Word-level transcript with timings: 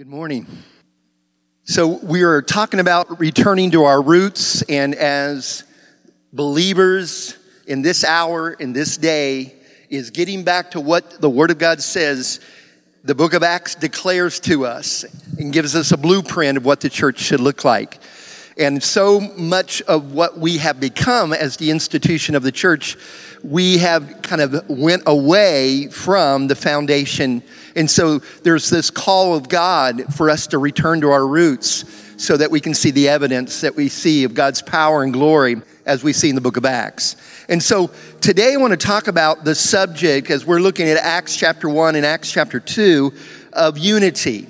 Good 0.00 0.08
morning. 0.08 0.46
So, 1.64 1.98
we 2.02 2.22
are 2.22 2.40
talking 2.40 2.80
about 2.80 3.20
returning 3.20 3.72
to 3.72 3.84
our 3.84 4.00
roots, 4.00 4.62
and 4.62 4.94
as 4.94 5.64
believers 6.32 7.36
in 7.66 7.82
this 7.82 8.02
hour, 8.02 8.50
in 8.50 8.72
this 8.72 8.96
day, 8.96 9.56
is 9.90 10.08
getting 10.08 10.42
back 10.42 10.70
to 10.70 10.80
what 10.80 11.20
the 11.20 11.28
Word 11.28 11.50
of 11.50 11.58
God 11.58 11.82
says. 11.82 12.40
The 13.04 13.14
book 13.14 13.34
of 13.34 13.42
Acts 13.42 13.74
declares 13.74 14.40
to 14.40 14.64
us 14.64 15.04
and 15.38 15.52
gives 15.52 15.76
us 15.76 15.92
a 15.92 15.98
blueprint 15.98 16.56
of 16.56 16.64
what 16.64 16.80
the 16.80 16.88
church 16.88 17.18
should 17.18 17.40
look 17.40 17.62
like. 17.66 17.98
And 18.56 18.82
so 18.82 19.20
much 19.20 19.82
of 19.82 20.14
what 20.14 20.38
we 20.38 20.56
have 20.56 20.80
become 20.80 21.34
as 21.34 21.58
the 21.58 21.70
institution 21.70 22.34
of 22.34 22.42
the 22.42 22.52
church, 22.52 22.96
we 23.44 23.76
have 23.76 24.22
kind 24.22 24.40
of 24.40 24.66
went 24.66 25.02
away 25.04 25.88
from 25.88 26.46
the 26.46 26.56
foundation 26.56 27.42
and 27.76 27.90
so 27.90 28.18
there's 28.18 28.70
this 28.70 28.90
call 28.90 29.34
of 29.34 29.48
God 29.48 30.14
for 30.14 30.30
us 30.30 30.46
to 30.48 30.58
return 30.58 31.00
to 31.02 31.10
our 31.10 31.26
roots 31.26 31.84
so 32.16 32.36
that 32.36 32.50
we 32.50 32.60
can 32.60 32.74
see 32.74 32.90
the 32.90 33.08
evidence 33.08 33.62
that 33.62 33.74
we 33.74 33.88
see 33.88 34.24
of 34.24 34.34
God's 34.34 34.60
power 34.60 35.02
and 35.02 35.12
glory 35.12 35.56
as 35.86 36.04
we 36.04 36.12
see 36.12 36.28
in 36.28 36.34
the 36.34 36.40
book 36.40 36.56
of 36.56 36.64
Acts. 36.64 37.16
And 37.48 37.62
so 37.62 37.90
today 38.20 38.52
I 38.52 38.56
want 38.58 38.72
to 38.72 38.76
talk 38.76 39.08
about 39.08 39.44
the 39.44 39.54
subject 39.54 40.30
as 40.30 40.44
we're 40.44 40.60
looking 40.60 40.88
at 40.88 40.98
Acts 40.98 41.34
chapter 41.36 41.68
1 41.68 41.96
and 41.96 42.04
Acts 42.04 42.30
chapter 42.30 42.60
2 42.60 43.12
of 43.54 43.78
unity. 43.78 44.48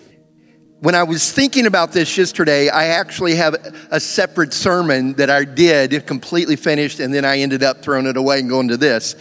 When 0.81 0.95
I 0.95 1.03
was 1.03 1.31
thinking 1.31 1.67
about 1.67 1.93
this 1.93 2.17
yesterday, 2.17 2.71
I 2.71 2.87
actually 2.87 3.37
have 3.37 3.55
a 3.91 4.01
separate 4.01 4.53
sermon 4.53 5.13
that 5.15 5.31
I 5.31 5.45
did 5.45 6.07
completely 6.07 6.57
finished, 6.57 7.01
and 7.01 7.13
then 7.13 7.25
I 7.25 7.39
ended 7.41 7.63
up 7.63 7.83
throwing 7.83 8.07
it 8.07 8.17
away 8.17 8.41
and 8.41 8.49
going 8.49 8.69
to 8.69 8.79
this. 8.79 9.15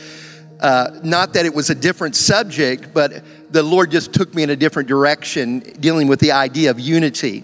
Uh, 0.59 0.99
not 1.03 1.33
that 1.33 1.45
it 1.45 1.53
was 1.53 1.69
a 1.69 1.75
different 1.75 2.15
subject, 2.15 2.93
but 2.93 3.23
the 3.51 3.63
Lord 3.63 3.91
just 3.91 4.13
took 4.13 4.33
me 4.33 4.43
in 4.43 4.49
a 4.49 4.55
different 4.55 4.87
direction 4.87 5.59
dealing 5.59 6.07
with 6.07 6.19
the 6.19 6.31
idea 6.31 6.71
of 6.71 6.79
unity. 6.79 7.43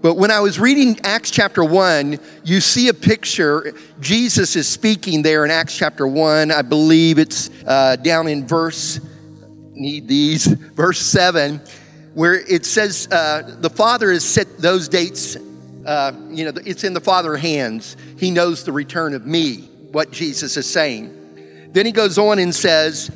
But 0.00 0.14
when 0.14 0.30
I 0.30 0.38
was 0.40 0.60
reading 0.60 0.98
Acts 1.02 1.30
chapter 1.30 1.64
1, 1.64 2.20
you 2.44 2.60
see 2.60 2.88
a 2.88 2.94
picture. 2.94 3.74
Jesus 4.00 4.54
is 4.54 4.68
speaking 4.68 5.22
there 5.22 5.44
in 5.44 5.50
Acts 5.50 5.76
chapter 5.76 6.06
1. 6.06 6.52
I 6.52 6.62
believe 6.62 7.18
it's 7.18 7.50
uh, 7.66 7.96
down 7.96 8.28
in 8.28 8.46
verse, 8.46 9.00
need 9.72 10.06
these, 10.06 10.46
verse 10.46 11.00
7, 11.00 11.60
where 12.14 12.34
it 12.34 12.64
says, 12.64 13.08
uh, 13.10 13.56
The 13.58 13.70
Father 13.70 14.12
has 14.12 14.24
set 14.24 14.58
those 14.58 14.88
dates, 14.88 15.36
uh, 15.84 16.12
you 16.28 16.44
know, 16.44 16.52
it's 16.64 16.84
in 16.84 16.94
the 16.94 17.00
Father's 17.00 17.40
hands. 17.40 17.96
He 18.18 18.30
knows 18.30 18.62
the 18.62 18.72
return 18.72 19.14
of 19.14 19.26
me, 19.26 19.68
what 19.90 20.12
Jesus 20.12 20.56
is 20.56 20.70
saying. 20.70 21.70
Then 21.72 21.86
he 21.86 21.92
goes 21.92 22.18
on 22.18 22.38
and 22.38 22.54
says, 22.54 23.10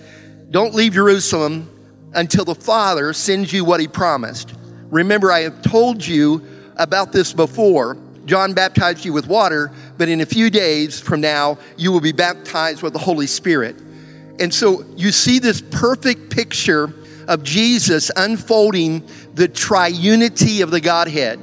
Don't 0.51 0.75
leave 0.75 0.95
Jerusalem 0.95 1.69
until 2.15 2.45
the 2.45 2.55
Father 2.55 3.13
sends 3.13 3.53
you 3.53 3.65
what 3.65 3.81
he 3.81 3.89
promised. 3.89 4.55
Remember, 4.91 5.33
I 5.33 5.41
have 5.41 5.63
told 5.63 6.07
you 6.07 6.45
about 6.77 7.13
this 7.13 7.33
before. 7.33 7.97
John 8.27 8.53
baptized 8.53 9.05
you 9.05 9.13
with 9.13 9.27
water, 9.27 9.73
but 9.99 10.09
in 10.09 10.21
a 10.21 10.27
few 10.27 10.51
days 10.51 11.01
from 11.01 11.21
now, 11.21 11.59
you 11.77 11.91
will 11.91 12.01
be 12.01 12.13
baptized 12.13 12.83
with 12.83 12.93
the 12.93 12.99
Holy 12.99 13.27
Spirit. 13.27 13.77
And 14.39 14.53
so 14.53 14.85
you 14.97 15.11
see 15.13 15.39
this 15.39 15.61
perfect 15.61 16.31
picture 16.31 16.93
of 17.29 17.43
Jesus 17.43 18.11
unfolding 18.17 19.07
the 19.35 19.49
triunity 19.49 20.63
of 20.63 20.71
the 20.71 20.81
Godhead. 20.81 21.41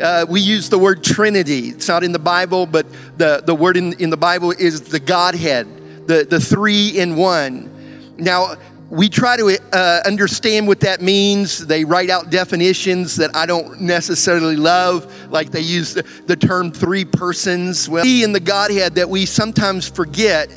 Uh, 0.00 0.26
we 0.28 0.40
use 0.40 0.68
the 0.68 0.78
word 0.78 1.04
Trinity. 1.04 1.68
It's 1.68 1.88
not 1.88 2.02
in 2.02 2.12
the 2.12 2.18
Bible, 2.18 2.66
but 2.66 2.86
the, 3.16 3.42
the 3.44 3.54
word 3.54 3.76
in, 3.76 3.92
in 4.00 4.10
the 4.10 4.16
Bible 4.16 4.50
is 4.50 4.82
the 4.82 4.98
Godhead, 4.98 6.06
the, 6.08 6.26
the 6.28 6.40
three 6.40 6.88
in 6.98 7.16
one. 7.16 7.70
Now, 8.16 8.56
we 8.90 9.08
try 9.08 9.36
to 9.36 9.58
uh, 9.72 10.02
understand 10.06 10.68
what 10.68 10.80
that 10.80 11.00
means. 11.00 11.66
They 11.66 11.84
write 11.84 12.10
out 12.10 12.30
definitions 12.30 13.16
that 13.16 13.34
I 13.34 13.46
don't 13.46 13.80
necessarily 13.80 14.56
love, 14.56 15.12
like 15.30 15.50
they 15.50 15.60
use 15.60 15.94
the, 15.94 16.02
the 16.26 16.36
term 16.36 16.70
three 16.70 17.04
persons. 17.04 17.88
Well, 17.88 18.04
he 18.04 18.22
in 18.22 18.32
the 18.32 18.40
Godhead 18.40 18.94
that 18.96 19.08
we 19.08 19.26
sometimes 19.26 19.88
forget 19.88 20.48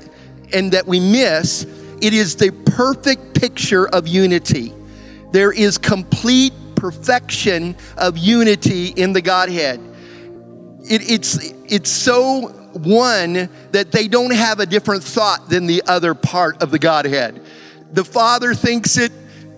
and 0.53 0.71
that 0.73 0.85
we 0.85 0.99
miss, 0.99 1.63
it 2.01 2.13
is 2.13 2.35
the 2.35 2.51
perfect 2.75 3.39
picture 3.39 3.87
of 3.89 4.07
unity. 4.07 4.73
There 5.31 5.51
is 5.51 5.77
complete 5.77 6.53
perfection 6.75 7.75
of 7.97 8.17
unity 8.17 8.87
in 8.89 9.13
the 9.13 9.21
Godhead. 9.21 9.79
It, 10.83 11.09
it's, 11.09 11.53
it's 11.65 11.89
so 11.89 12.49
one 12.73 13.49
that 13.71 13.91
they 13.91 14.07
don't 14.07 14.33
have 14.33 14.59
a 14.59 14.65
different 14.65 15.03
thought 15.03 15.49
than 15.49 15.65
the 15.65 15.81
other 15.87 16.13
part 16.13 16.61
of 16.61 16.71
the 16.71 16.79
Godhead 16.79 17.41
the 17.93 18.03
Father 18.03 18.53
thinks 18.53 18.97
it, 18.97 19.11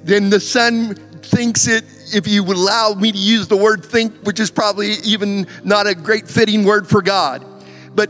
then 0.03 0.29
the 0.29 0.40
Son 0.40 0.95
thinks 0.95 1.67
it. 1.67 1.84
If 2.13 2.28
you 2.28 2.44
would 2.44 2.57
allow 2.57 2.94
me 2.94 3.12
to 3.12 3.17
use 3.17 3.47
the 3.47 3.57
word 3.57 3.85
think, 3.85 4.16
which 4.23 4.40
is 4.40 4.50
probably 4.50 4.94
even 5.03 5.45
not 5.63 5.85
a 5.85 5.94
great 5.94 6.28
fitting 6.28 6.63
word 6.63 6.88
for 6.88 7.01
God. 7.01 7.45
But 7.94 8.09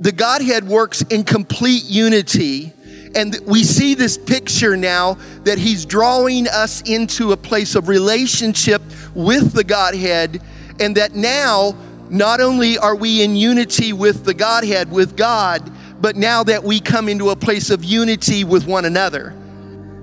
the 0.00 0.12
Godhead 0.12 0.66
works 0.68 1.02
in 1.02 1.24
complete 1.24 1.84
unity. 1.84 2.72
And 3.16 3.38
we 3.46 3.64
see 3.64 3.94
this 3.94 4.18
picture 4.18 4.76
now 4.76 5.14
that 5.44 5.58
He's 5.58 5.84
drawing 5.84 6.48
us 6.48 6.82
into 6.82 7.32
a 7.32 7.36
place 7.36 7.74
of 7.74 7.88
relationship 7.88 8.82
with 9.14 9.52
the 9.52 9.64
Godhead, 9.64 10.42
and 10.80 10.96
that 10.96 11.14
now 11.14 11.76
not 12.10 12.40
only 12.40 12.76
are 12.78 12.94
we 12.94 13.22
in 13.22 13.34
unity 13.34 13.92
with 13.92 14.24
the 14.24 14.34
Godhead, 14.34 14.90
with 14.90 15.16
God, 15.16 15.72
but 16.04 16.16
now 16.16 16.44
that 16.44 16.62
we 16.62 16.80
come 16.80 17.08
into 17.08 17.30
a 17.30 17.36
place 17.36 17.70
of 17.70 17.82
unity 17.82 18.44
with 18.44 18.66
one 18.66 18.84
another. 18.84 19.34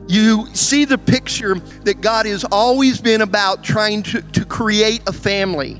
You 0.07 0.47
see 0.55 0.83
the 0.83 0.97
picture 0.97 1.53
that 1.83 2.01
God 2.01 2.25
has 2.25 2.43
always 2.43 2.99
been 2.99 3.21
about 3.21 3.63
trying 3.63 4.01
to, 4.01 4.23
to 4.23 4.43
create 4.43 5.03
a 5.05 5.13
family, 5.13 5.79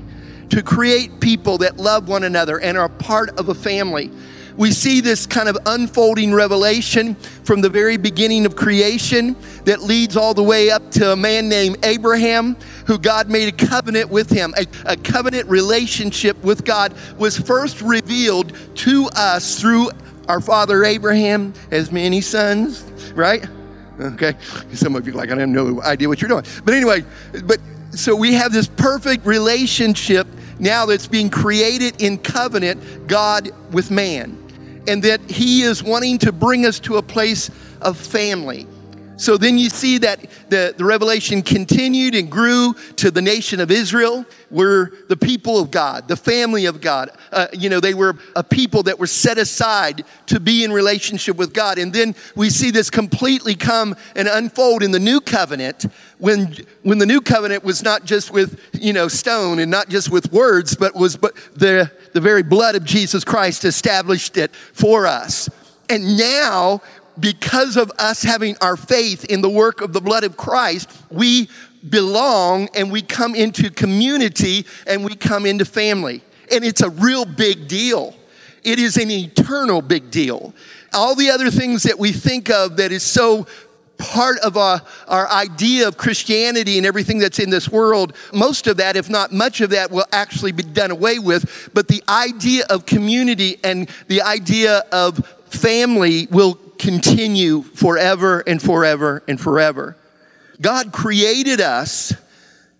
to 0.50 0.62
create 0.62 1.18
people 1.18 1.58
that 1.58 1.76
love 1.76 2.06
one 2.06 2.22
another 2.22 2.60
and 2.60 2.78
are 2.78 2.88
part 2.88 3.36
of 3.36 3.48
a 3.48 3.54
family. 3.54 4.12
We 4.56 4.70
see 4.70 5.00
this 5.00 5.26
kind 5.26 5.48
of 5.48 5.58
unfolding 5.66 6.32
revelation 6.32 7.16
from 7.42 7.60
the 7.60 7.70
very 7.70 7.96
beginning 7.96 8.46
of 8.46 8.54
creation 8.54 9.34
that 9.64 9.82
leads 9.82 10.16
all 10.16 10.34
the 10.34 10.42
way 10.42 10.70
up 10.70 10.88
to 10.92 11.12
a 11.12 11.16
man 11.16 11.48
named 11.48 11.84
Abraham, 11.84 12.56
who 12.86 12.96
God 12.96 13.28
made 13.28 13.48
a 13.48 13.66
covenant 13.66 14.08
with 14.08 14.30
him. 14.30 14.54
A, 14.56 14.66
a 14.84 14.96
covenant 14.96 15.48
relationship 15.48 16.40
with 16.44 16.64
God 16.64 16.94
was 17.18 17.36
first 17.36 17.80
revealed 17.80 18.52
to 18.76 19.08
us 19.16 19.60
through 19.60 19.90
our 20.28 20.40
father 20.40 20.84
Abraham 20.84 21.52
has 21.70 21.92
many 21.92 22.20
sons, 22.20 22.84
right? 23.14 23.44
Okay. 24.00 24.34
Some 24.72 24.96
of 24.96 25.06
you 25.06 25.12
like, 25.12 25.28
I 25.28 25.34
don't 25.34 25.40
have 25.40 25.48
no 25.48 25.82
idea 25.82 26.08
what 26.08 26.20
you're 26.20 26.28
doing. 26.28 26.44
But 26.64 26.74
anyway, 26.74 27.04
but 27.44 27.60
so 27.90 28.16
we 28.16 28.34
have 28.34 28.52
this 28.52 28.66
perfect 28.66 29.26
relationship 29.26 30.26
now 30.58 30.86
that's 30.86 31.06
being 31.06 31.28
created 31.28 32.00
in 32.00 32.18
covenant, 32.18 33.06
God 33.06 33.50
with 33.72 33.90
man. 33.90 34.38
And 34.88 35.02
that 35.04 35.20
He 35.30 35.62
is 35.62 35.82
wanting 35.82 36.18
to 36.18 36.32
bring 36.32 36.66
us 36.66 36.80
to 36.80 36.96
a 36.96 37.02
place 37.02 37.50
of 37.80 37.96
family. 37.96 38.66
So 39.16 39.36
then 39.36 39.58
you 39.58 39.68
see 39.68 39.98
that 39.98 40.20
the, 40.48 40.74
the 40.76 40.84
revelation 40.84 41.42
continued 41.42 42.14
and 42.14 42.30
grew 42.30 42.74
to 42.96 43.10
the 43.10 43.22
nation 43.22 43.60
of 43.60 43.70
Israel, 43.70 44.24
were 44.50 44.92
the 45.08 45.16
people 45.16 45.58
of 45.58 45.70
God, 45.70 46.08
the 46.08 46.16
family 46.16 46.66
of 46.66 46.80
God. 46.80 47.10
Uh, 47.30 47.46
you 47.52 47.68
know, 47.68 47.80
they 47.80 47.94
were 47.94 48.16
a 48.36 48.42
people 48.42 48.82
that 48.84 48.98
were 48.98 49.06
set 49.06 49.38
aside 49.38 50.04
to 50.26 50.40
be 50.40 50.64
in 50.64 50.72
relationship 50.72 51.36
with 51.36 51.54
God. 51.54 51.78
And 51.78 51.92
then 51.92 52.14
we 52.36 52.50
see 52.50 52.70
this 52.70 52.90
completely 52.90 53.54
come 53.54 53.96
and 54.16 54.28
unfold 54.28 54.82
in 54.82 54.90
the 54.90 54.98
new 54.98 55.20
covenant 55.20 55.86
when, 56.18 56.54
when 56.82 56.98
the 56.98 57.06
new 57.06 57.20
covenant 57.20 57.64
was 57.64 57.82
not 57.82 58.04
just 58.04 58.30
with, 58.30 58.60
you 58.72 58.92
know, 58.92 59.08
stone 59.08 59.58
and 59.58 59.70
not 59.70 59.88
just 59.88 60.10
with 60.10 60.32
words, 60.32 60.74
but 60.74 60.94
was 60.94 61.16
but 61.16 61.34
the, 61.54 61.90
the 62.12 62.20
very 62.20 62.42
blood 62.42 62.74
of 62.74 62.84
Jesus 62.84 63.24
Christ 63.24 63.64
established 63.64 64.36
it 64.36 64.54
for 64.54 65.06
us. 65.06 65.48
And 65.88 66.16
now 66.16 66.80
because 67.18 67.76
of 67.76 67.90
us 67.98 68.22
having 68.22 68.56
our 68.60 68.76
faith 68.76 69.24
in 69.26 69.40
the 69.42 69.50
work 69.50 69.80
of 69.80 69.92
the 69.92 70.00
blood 70.00 70.24
of 70.24 70.36
Christ, 70.36 70.90
we 71.10 71.48
belong 71.88 72.68
and 72.74 72.90
we 72.90 73.02
come 73.02 73.34
into 73.34 73.70
community 73.70 74.66
and 74.86 75.04
we 75.04 75.14
come 75.14 75.46
into 75.46 75.64
family. 75.64 76.22
And 76.50 76.64
it's 76.64 76.82
a 76.82 76.90
real 76.90 77.24
big 77.24 77.68
deal. 77.68 78.14
It 78.62 78.78
is 78.78 78.96
an 78.96 79.10
eternal 79.10 79.82
big 79.82 80.10
deal. 80.10 80.54
All 80.92 81.14
the 81.14 81.30
other 81.30 81.50
things 81.50 81.82
that 81.84 81.98
we 81.98 82.12
think 82.12 82.50
of 82.50 82.76
that 82.76 82.92
is 82.92 83.02
so 83.02 83.46
part 83.98 84.38
of 84.38 84.56
our, 84.56 84.82
our 85.08 85.30
idea 85.30 85.86
of 85.88 85.96
Christianity 85.96 86.76
and 86.76 86.86
everything 86.86 87.18
that's 87.18 87.38
in 87.38 87.50
this 87.50 87.68
world, 87.68 88.14
most 88.32 88.66
of 88.66 88.76
that, 88.78 88.96
if 88.96 89.08
not 89.08 89.32
much 89.32 89.60
of 89.60 89.70
that, 89.70 89.90
will 89.90 90.06
actually 90.12 90.52
be 90.52 90.62
done 90.62 90.90
away 90.90 91.18
with. 91.18 91.70
But 91.72 91.88
the 91.88 92.02
idea 92.08 92.64
of 92.68 92.84
community 92.84 93.58
and 93.64 93.88
the 94.08 94.22
idea 94.22 94.78
of 94.92 95.24
family 95.46 96.26
will 96.30 96.58
continue 96.82 97.62
forever 97.62 98.42
and 98.44 98.60
forever 98.60 99.22
and 99.28 99.40
forever. 99.40 99.96
God 100.60 100.92
created 100.92 101.60
us 101.60 102.12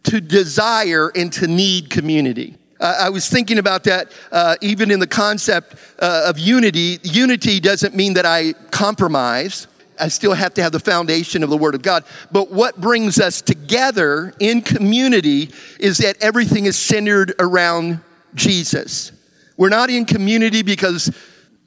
to 0.02 0.20
desire 0.20 1.10
and 1.14 1.32
to 1.34 1.46
need 1.46 1.88
community. 1.88 2.56
I 2.80 3.10
was 3.10 3.28
thinking 3.28 3.58
about 3.58 3.84
that 3.84 4.10
uh, 4.32 4.56
even 4.60 4.90
in 4.90 4.98
the 4.98 5.06
concept 5.06 5.76
uh, 6.00 6.24
of 6.26 6.36
unity. 6.36 6.98
Unity 7.04 7.60
doesn't 7.60 7.94
mean 7.94 8.14
that 8.14 8.26
I 8.26 8.54
compromise. 8.72 9.68
I 10.00 10.08
still 10.08 10.34
have 10.34 10.52
to 10.54 10.62
have 10.64 10.72
the 10.72 10.80
foundation 10.80 11.44
of 11.44 11.50
the 11.50 11.56
Word 11.56 11.76
of 11.76 11.82
God. 11.82 12.04
But 12.32 12.50
what 12.50 12.80
brings 12.80 13.20
us 13.20 13.40
together 13.40 14.34
in 14.40 14.62
community 14.62 15.50
is 15.78 15.98
that 15.98 16.16
everything 16.20 16.66
is 16.66 16.76
centered 16.76 17.34
around 17.38 18.00
Jesus. 18.34 19.12
We're 19.56 19.68
not 19.68 19.90
in 19.90 20.04
community 20.04 20.62
because, 20.62 21.14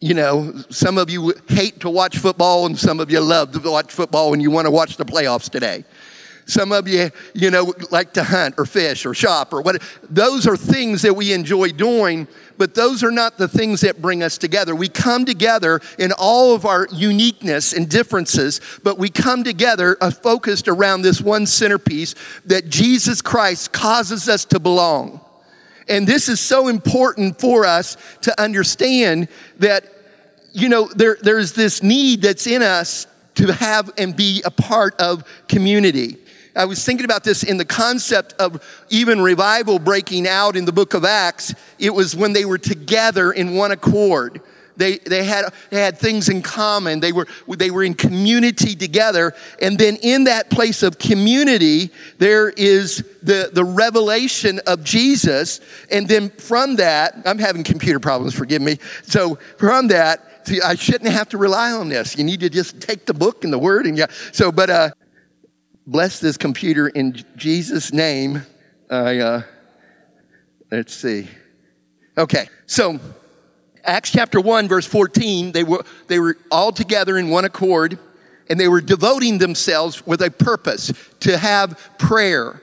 you 0.06 0.14
know, 0.14 0.54
some 0.70 1.00
of 1.00 1.10
you 1.10 1.34
hate 1.48 1.80
to 1.80 1.90
watch 1.90 2.20
football 2.20 2.68
and 2.68 2.78
some 2.78 3.00
of 3.00 3.10
you 3.10 3.20
love 3.20 3.52
to 3.54 3.72
watch 3.72 3.92
football 3.92 4.34
and 4.34 4.42
you 4.42 4.52
want 4.52 4.68
to 4.68 4.72
watch 4.72 4.98
the 4.98 5.04
playoffs 5.04 5.50
today. 5.50 5.84
Some 6.46 6.72
of 6.72 6.88
you, 6.88 7.10
you 7.34 7.50
know, 7.50 7.74
like 7.90 8.14
to 8.14 8.24
hunt 8.24 8.54
or 8.60 8.68
fish 8.68 9.08
or 9.08 9.16
shop 9.16 9.52
or 9.52 9.64
what. 9.64 9.82
Those 10.08 10.46
are 10.46 10.56
things 10.56 11.02
that 11.02 11.16
we 11.16 11.34
enjoy 11.34 11.70
doing, 11.70 12.28
but 12.56 12.76
those 12.76 13.04
are 13.04 13.10
not 13.10 13.40
the 13.40 13.48
things 13.48 13.82
that 13.82 14.00
bring 14.00 14.22
us 14.22 14.38
together. 14.38 14.76
We 14.76 14.90
come 14.90 15.26
together 15.26 15.82
in 15.98 16.12
all 16.12 16.54
of 16.54 16.68
our 16.68 16.88
uniqueness 16.92 17.74
and 17.74 17.90
differences, 17.90 18.62
but 18.84 19.00
we 19.00 19.10
come 19.10 19.44
together 19.44 19.98
uh, 20.02 20.12
focused 20.12 20.68
around 20.68 21.02
this 21.02 21.20
one 21.20 21.48
centerpiece 21.48 22.14
that 22.46 22.70
Jesus 22.70 23.24
Christ 23.24 23.74
causes 23.74 24.30
us 24.30 24.46
to 24.46 24.60
belong. 24.60 25.20
And 25.88 26.08
this 26.08 26.30
is 26.30 26.40
so 26.40 26.68
important 26.68 27.40
for 27.40 27.66
us 27.66 27.98
to 28.22 28.42
understand 28.42 29.30
that, 29.60 29.86
you 30.56 30.70
know, 30.70 30.88
there, 30.88 31.18
there's 31.22 31.52
this 31.52 31.84
need 31.84 32.22
that's 32.22 32.48
in 32.48 32.62
us 32.62 33.08
to 33.36 33.52
have 33.52 33.92
and 33.98 34.16
be 34.16 34.42
a 34.46 34.52
part 34.52 34.96
of 34.96 35.26
community. 35.50 36.18
I 36.56 36.64
was 36.64 36.86
thinking 36.86 37.04
about 37.04 37.26
this 37.26 37.44
in 37.44 37.58
the 37.58 37.66
concept 37.66 38.34
of 38.40 38.64
even 38.90 39.20
revival 39.20 39.78
breaking 39.78 40.26
out 40.26 40.56
in 40.56 40.64
the 40.64 40.72
book 40.72 40.94
of 40.94 41.04
Acts. 41.04 41.54
It 41.78 41.90
was 41.90 42.16
when 42.16 42.32
they 42.32 42.46
were 42.46 42.58
together 42.58 43.34
in 43.34 43.56
one 43.56 43.72
accord. 43.72 44.42
They, 44.78 44.98
they, 45.00 45.26
had, 45.26 45.54
they 45.70 45.82
had 45.82 45.98
things 45.98 46.30
in 46.30 46.42
common. 46.42 47.02
They 47.02 47.12
were, 47.12 47.28
they 47.48 47.72
were 47.72 47.84
in 47.84 47.94
community 47.94 48.76
together. 48.76 49.34
And 49.62 49.78
then 49.78 49.98
in 49.98 50.26
that 50.26 50.50
place 50.50 50.84
of 50.84 50.98
community, 50.98 51.92
there 52.18 52.50
is 52.50 53.04
the, 53.22 53.50
the 53.52 53.66
revelation 53.66 54.62
of 54.68 54.86
Jesus. 54.86 55.60
And 55.92 56.08
then 56.08 56.30
from 56.30 56.78
that, 56.78 57.16
I'm 57.26 57.40
having 57.40 57.64
computer 57.64 58.00
problems, 58.00 58.34
forgive 58.34 58.62
me. 58.62 58.80
So 59.04 59.36
from 59.58 59.90
that, 59.90 60.35
see, 60.46 60.62
I 60.62 60.76
shouldn't 60.76 61.12
have 61.12 61.30
to 61.30 61.38
rely 61.38 61.72
on 61.72 61.90
this. 61.90 62.18
You 62.18 62.24
need 62.24 62.40
to 62.42 62.50
just 62.50 62.82
take 62.82 63.06
the 63.06 63.14
book 63.14 63.44
and 63.44 63.52
the 63.52 63.60
word 63.60 63.86
and 63.86 63.98
yeah. 63.98 64.08
So, 64.32 64.52
but, 64.52 64.70
uh, 64.70 64.90
bless 65.88 66.20
this 66.20 66.38
computer 66.38 66.88
in 66.88 67.24
Jesus' 67.36 67.94
name. 67.94 68.46
I, 68.90 69.20
uh, 69.20 69.42
let's 70.72 70.94
see. 70.94 71.28
Okay, 72.18 72.48
so 72.66 73.00
Acts 73.84 74.12
chapter 74.12 74.40
1, 74.40 74.68
verse 74.68 74.86
14, 74.86 75.52
they 75.52 75.64
were, 75.64 75.86
they 76.08 76.20
were 76.20 76.38
all 76.50 76.72
together 76.72 77.18
in 77.18 77.30
one 77.30 77.46
accord 77.46 78.00
and 78.50 78.60
they 78.60 78.68
were 78.68 78.82
devoting 78.82 79.38
themselves 79.38 80.06
with 80.06 80.22
a 80.22 80.32
purpose 80.32 80.92
to 81.22 81.38
have 81.38 81.80
prayer. 81.98 82.62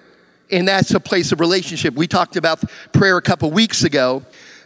And 0.50 0.68
that's 0.68 0.92
a 0.92 1.00
place 1.00 1.32
of 1.32 1.40
relationship. 1.40 1.94
We 1.94 2.06
talked 2.06 2.36
about 2.36 2.62
prayer 2.92 3.16
a 3.16 3.22
couple 3.22 3.50
weeks 3.50 3.84
ago. 3.84 4.22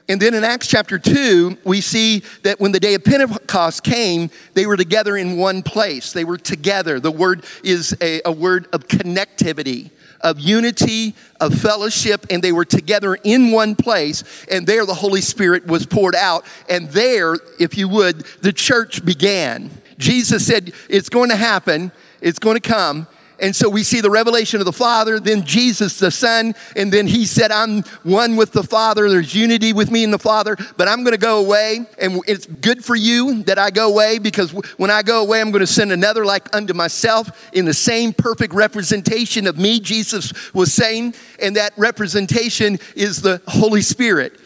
And 0.09 0.23
then 0.23 0.35
in 0.35 0.45
Acts 0.45 0.69
chapter 0.69 0.99
2, 0.99 1.59
we 1.65 1.81
see 1.81 2.23
that 2.43 2.61
when 2.61 2.71
the 2.71 2.79
day 2.79 2.95
of 2.95 3.03
Pentecost 3.03 3.83
came, 3.83 4.31
they 4.55 4.67
were 4.67 4.77
together 4.77 5.17
in 5.17 5.37
one 5.37 5.63
place. 5.63 6.13
They 6.13 6.25
were 6.25 6.39
together. 6.39 7.01
The 7.01 7.11
word 7.11 7.45
is 7.65 7.97
a, 8.01 8.21
a 8.25 8.31
word 8.33 8.69
of 8.73 8.87
connectivity 8.87 9.91
of 10.23 10.41
unity, 10.41 11.15
of 11.41 11.55
fellowship, 11.55 12.27
and 12.31 12.43
they 12.43 12.53
were 12.53 12.65
together 12.65 13.15
in 13.15 13.53
one 13.53 13.77
place. 13.77 14.25
And 14.51 14.67
there 14.67 14.87
the 14.87 14.95
Holy 14.95 15.21
Spirit 15.21 15.67
was 15.67 15.87
poured 15.87 16.15
out. 16.15 16.45
And 16.69 16.89
there, 16.89 17.37
if 17.61 17.77
you 17.77 17.89
would, 17.89 18.21
the 18.41 18.53
church 18.53 19.05
began. 19.05 19.71
Jesus 19.99 20.47
said, 20.47 20.73
It's 20.89 21.09
going 21.09 21.31
to 21.31 21.37
happen, 21.37 21.93
it's 22.21 22.39
going 22.39 22.57
to 22.57 22.69
come. 22.69 23.07
And 23.39 23.55
so 23.55 23.69
we 23.69 23.83
see 23.83 24.01
the 24.01 24.11
revelation 24.11 24.61
of 24.61 24.67
the 24.67 24.73
Father, 24.73 25.21
then 25.21 25.45
Jesus 25.45 25.99
the 25.99 26.11
Son, 26.11 26.55
and 26.75 26.93
then 26.93 27.07
he 27.07 27.27
said, 27.27 27.51
I'm 27.51 27.83
one 28.03 28.37
with 28.37 28.53
the 28.53 28.63
Father. 28.63 29.09
There's 29.11 29.35
unity 29.35 29.73
with 29.73 29.91
me 29.91 30.05
and 30.05 30.13
the 30.13 30.19
Father, 30.19 30.57
but 30.77 30.89
I'm 30.89 31.05
going 31.05 31.13
to 31.13 31.19
go 31.19 31.41
away. 31.45 31.87
And 31.99 32.21
it's 32.27 32.47
good 32.47 32.85
for 32.85 32.97
you 32.97 33.43
that 33.45 33.59
I 33.59 33.71
go 33.71 33.89
away 33.89 34.19
because 34.19 34.53
when 34.77 34.91
I 34.91 35.03
go 35.03 35.23
away, 35.23 35.41
I'm 35.41 35.51
going 35.51 35.61
to 35.61 35.67
send 35.67 35.93
another 35.93 36.25
like 36.25 36.55
unto 36.55 36.73
myself 36.73 37.51
in 37.53 37.65
the 37.65 37.75
same 37.75 38.13
perfect 38.13 38.55
representation 38.55 39.47
of 39.47 39.59
me, 39.59 39.81
Jesus 39.81 40.55
was 40.55 40.73
saying. 40.73 41.15
And 41.41 41.57
that 41.57 41.73
representation 41.77 42.79
is 42.95 43.21
the 43.21 43.43
Holy 43.47 43.83
Spirit. 43.83 44.41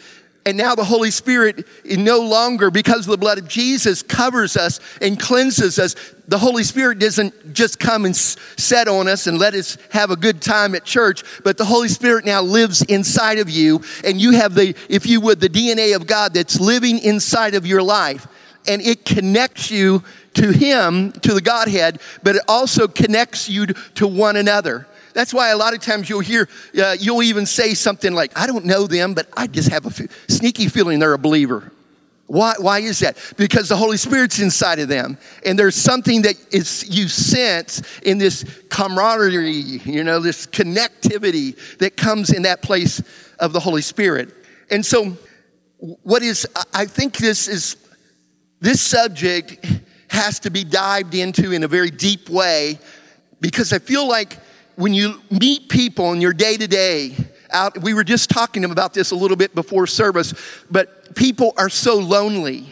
And 0.46 0.56
now 0.56 0.74
the 0.74 0.84
Holy 0.84 1.10
Spirit 1.10 1.66
no 1.84 2.20
longer, 2.20 2.70
because 2.70 3.04
the 3.04 3.18
blood 3.18 3.38
of 3.38 3.46
Jesus, 3.46 4.02
covers 4.02 4.56
us 4.56 4.80
and 5.02 5.20
cleanses 5.20 5.78
us. 5.78 5.94
The 6.28 6.38
Holy 6.38 6.64
Spirit 6.64 6.98
doesn't 6.98 7.52
just 7.52 7.78
come 7.78 8.06
and 8.06 8.16
set 8.16 8.88
on 8.88 9.06
us 9.06 9.26
and 9.26 9.38
let 9.38 9.52
us 9.52 9.76
have 9.90 10.10
a 10.10 10.16
good 10.16 10.40
time 10.40 10.74
at 10.74 10.84
church, 10.84 11.24
but 11.44 11.58
the 11.58 11.64
Holy 11.66 11.88
Spirit 11.88 12.24
now 12.24 12.40
lives 12.40 12.80
inside 12.82 13.38
of 13.38 13.50
you, 13.50 13.82
and 14.02 14.18
you 14.18 14.32
have 14.32 14.54
the, 14.54 14.74
if 14.88 15.06
you 15.06 15.20
would, 15.20 15.40
the 15.40 15.48
DNA 15.48 15.94
of 15.94 16.06
God 16.06 16.32
that's 16.32 16.58
living 16.58 16.98
inside 17.00 17.54
of 17.54 17.66
your 17.66 17.82
life. 17.82 18.26
And 18.66 18.80
it 18.80 19.04
connects 19.04 19.70
you 19.70 20.02
to 20.34 20.52
Him, 20.52 21.12
to 21.12 21.34
the 21.34 21.40
Godhead, 21.40 22.00
but 22.22 22.36
it 22.36 22.42
also 22.48 22.88
connects 22.88 23.48
you 23.48 23.66
to 23.66 24.06
one 24.06 24.36
another. 24.36 24.86
That's 25.20 25.34
why 25.34 25.50
a 25.50 25.56
lot 25.58 25.74
of 25.74 25.80
times 25.82 26.08
you'll 26.08 26.20
hear, 26.20 26.48
uh, 26.82 26.96
you'll 26.98 27.22
even 27.22 27.44
say 27.44 27.74
something 27.74 28.14
like, 28.14 28.32
I 28.38 28.46
don't 28.46 28.64
know 28.64 28.86
them, 28.86 29.12
but 29.12 29.28
I 29.36 29.48
just 29.48 29.68
have 29.68 29.84
a 29.84 30.08
sneaky 30.32 30.66
feeling 30.66 30.98
they're 30.98 31.12
a 31.12 31.18
believer. 31.18 31.70
Why, 32.26 32.54
why 32.58 32.78
is 32.78 33.00
that? 33.00 33.18
Because 33.36 33.68
the 33.68 33.76
Holy 33.76 33.98
Spirit's 33.98 34.38
inside 34.38 34.78
of 34.78 34.88
them. 34.88 35.18
And 35.44 35.58
there's 35.58 35.74
something 35.74 36.22
that 36.22 36.36
is 36.54 36.88
you 36.88 37.06
sense 37.06 37.82
in 38.00 38.16
this 38.16 38.46
camaraderie, 38.70 39.50
you 39.50 40.04
know, 40.04 40.20
this 40.20 40.46
connectivity 40.46 41.54
that 41.80 41.98
comes 41.98 42.32
in 42.32 42.40
that 42.44 42.62
place 42.62 43.02
of 43.40 43.52
the 43.52 43.60
Holy 43.60 43.82
Spirit. 43.82 44.34
And 44.70 44.86
so, 44.86 45.18
what 45.76 46.22
is, 46.22 46.48
I 46.72 46.86
think 46.86 47.18
this 47.18 47.46
is, 47.46 47.76
this 48.60 48.80
subject 48.80 49.66
has 50.08 50.40
to 50.40 50.50
be 50.50 50.64
dived 50.64 51.14
into 51.14 51.52
in 51.52 51.62
a 51.62 51.68
very 51.68 51.90
deep 51.90 52.30
way 52.30 52.78
because 53.42 53.74
I 53.74 53.80
feel 53.80 54.08
like 54.08 54.38
when 54.80 54.94
you 54.94 55.20
meet 55.30 55.68
people 55.68 56.12
in 56.12 56.20
your 56.20 56.32
day 56.32 56.56
to 56.56 56.66
day, 56.66 57.14
out, 57.50 57.78
we 57.82 57.94
were 57.94 58.04
just 58.04 58.30
talking 58.30 58.64
about 58.64 58.94
this 58.94 59.10
a 59.10 59.16
little 59.16 59.36
bit 59.36 59.54
before 59.54 59.86
service, 59.86 60.32
but 60.70 61.14
people 61.14 61.52
are 61.58 61.68
so 61.68 61.96
lonely. 61.98 62.66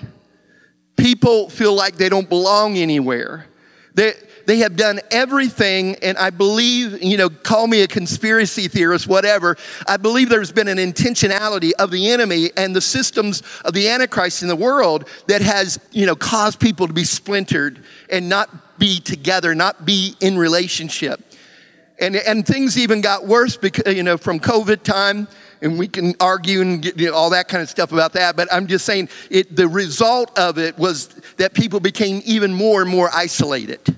People 0.96 1.50
feel 1.50 1.74
like 1.74 1.96
they 1.96 2.08
don't 2.08 2.28
belong 2.28 2.76
anywhere. 2.78 3.46
They, 3.94 4.14
they 4.46 4.58
have 4.58 4.76
done 4.76 5.00
everything, 5.10 5.96
and 5.96 6.16
I 6.16 6.30
believe, 6.30 7.02
you 7.02 7.18
know, 7.18 7.28
call 7.28 7.66
me 7.66 7.82
a 7.82 7.86
conspiracy 7.86 8.68
theorist, 8.68 9.06
whatever. 9.06 9.56
I 9.86 9.98
believe 9.98 10.30
there's 10.30 10.52
been 10.52 10.68
an 10.68 10.78
intentionality 10.78 11.72
of 11.78 11.90
the 11.90 12.10
enemy 12.10 12.50
and 12.56 12.74
the 12.74 12.80
systems 12.80 13.42
of 13.64 13.74
the 13.74 13.88
Antichrist 13.88 14.42
in 14.42 14.48
the 14.48 14.56
world 14.56 15.08
that 15.26 15.42
has, 15.42 15.78
you 15.90 16.06
know, 16.06 16.16
caused 16.16 16.58
people 16.58 16.86
to 16.86 16.94
be 16.94 17.04
splintered 17.04 17.84
and 18.10 18.28
not 18.28 18.78
be 18.78 19.00
together, 19.00 19.54
not 19.54 19.84
be 19.84 20.14
in 20.20 20.38
relationship. 20.38 21.27
And, 22.00 22.14
and 22.14 22.46
things 22.46 22.78
even 22.78 23.00
got 23.00 23.26
worse 23.26 23.56
because, 23.56 23.94
you 23.94 24.04
know, 24.04 24.16
from 24.16 24.38
COVID 24.38 24.82
time, 24.82 25.26
and 25.60 25.78
we 25.78 25.88
can 25.88 26.14
argue 26.20 26.60
and 26.60 26.80
get 26.80 26.98
you 26.98 27.08
know, 27.08 27.14
all 27.14 27.30
that 27.30 27.48
kind 27.48 27.62
of 27.62 27.68
stuff 27.68 27.92
about 27.92 28.12
that. 28.12 28.36
But 28.36 28.52
I'm 28.52 28.66
just 28.66 28.84
saying 28.84 29.08
it, 29.30 29.54
the 29.54 29.66
result 29.66 30.38
of 30.38 30.58
it 30.58 30.78
was 30.78 31.08
that 31.36 31.54
people 31.54 31.80
became 31.80 32.22
even 32.24 32.54
more 32.54 32.82
and 32.82 32.90
more 32.90 33.10
isolated. 33.12 33.96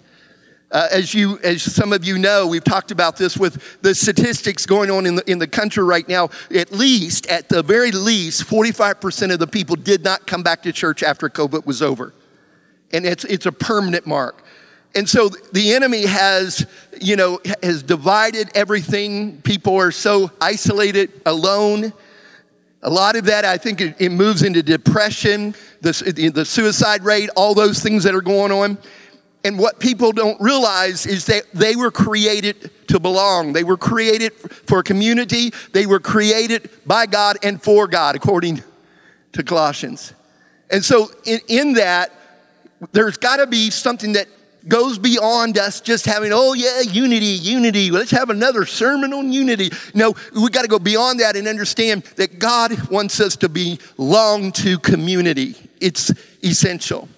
Uh, 0.72 0.86
as 0.92 1.12
you, 1.12 1.38
as 1.40 1.62
some 1.62 1.92
of 1.92 2.04
you 2.04 2.16
know, 2.16 2.46
we've 2.46 2.62
talked 2.62 2.92
about 2.92 3.16
this 3.16 3.36
with 3.36 3.80
the 3.82 3.92
statistics 3.92 4.66
going 4.66 4.88
on 4.88 5.04
in 5.04 5.16
the, 5.16 5.30
in 5.30 5.38
the 5.38 5.46
country 5.46 5.82
right 5.82 6.08
now. 6.08 6.30
At 6.54 6.70
least, 6.70 7.26
at 7.26 7.48
the 7.48 7.62
very 7.62 7.90
least, 7.90 8.44
45% 8.44 9.32
of 9.32 9.40
the 9.40 9.48
people 9.48 9.74
did 9.74 10.04
not 10.04 10.28
come 10.28 10.44
back 10.44 10.62
to 10.62 10.72
church 10.72 11.02
after 11.02 11.28
COVID 11.28 11.66
was 11.66 11.82
over. 11.82 12.14
And 12.92 13.04
it's, 13.04 13.24
it's 13.24 13.46
a 13.46 13.52
permanent 13.52 14.06
mark. 14.06 14.44
And 14.94 15.08
so 15.08 15.28
the 15.52 15.72
enemy 15.72 16.04
has, 16.06 16.66
you 17.00 17.16
know, 17.16 17.40
has 17.62 17.82
divided 17.82 18.50
everything. 18.54 19.40
People 19.42 19.76
are 19.76 19.92
so 19.92 20.30
isolated, 20.40 21.12
alone. 21.26 21.92
A 22.82 22.90
lot 22.90 23.14
of 23.14 23.26
that, 23.26 23.44
I 23.44 23.56
think, 23.56 23.80
it, 23.80 23.96
it 24.00 24.08
moves 24.10 24.42
into 24.42 24.62
depression, 24.62 25.54
the, 25.80 26.30
the 26.34 26.44
suicide 26.44 27.04
rate, 27.04 27.30
all 27.36 27.54
those 27.54 27.80
things 27.80 28.04
that 28.04 28.14
are 28.14 28.22
going 28.22 28.50
on. 28.50 28.78
And 29.44 29.58
what 29.58 29.78
people 29.80 30.12
don't 30.12 30.40
realize 30.40 31.06
is 31.06 31.26
that 31.26 31.44
they 31.54 31.76
were 31.76 31.90
created 31.90 32.70
to 32.88 32.98
belong. 32.98 33.52
They 33.52 33.64
were 33.64 33.76
created 33.76 34.34
for 34.34 34.82
community. 34.82 35.52
They 35.72 35.86
were 35.86 36.00
created 36.00 36.68
by 36.84 37.06
God 37.06 37.38
and 37.42 37.62
for 37.62 37.86
God, 37.86 38.16
according 38.16 38.62
to 39.32 39.42
Colossians. 39.42 40.12
And 40.70 40.84
so, 40.84 41.10
in, 41.24 41.40
in 41.48 41.72
that, 41.74 42.12
there's 42.92 43.16
got 43.16 43.38
to 43.38 43.46
be 43.46 43.70
something 43.70 44.12
that 44.12 44.26
goes 44.68 44.98
beyond 44.98 45.58
us 45.58 45.80
just 45.80 46.06
having, 46.06 46.32
oh 46.32 46.52
yeah, 46.52 46.80
unity, 46.80 47.26
unity. 47.26 47.90
Let's 47.90 48.10
have 48.10 48.30
another 48.30 48.66
sermon 48.66 49.12
on 49.12 49.32
unity. 49.32 49.70
No, 49.94 50.14
we 50.34 50.50
got 50.50 50.62
to 50.62 50.68
go 50.68 50.78
beyond 50.78 51.20
that 51.20 51.36
and 51.36 51.48
understand 51.48 52.04
that 52.16 52.38
God 52.38 52.90
wants 52.90 53.20
us 53.20 53.36
to 53.36 53.48
belong 53.48 54.52
to 54.52 54.78
community. 54.78 55.54
It's 55.80 56.12
essential. 56.42 57.08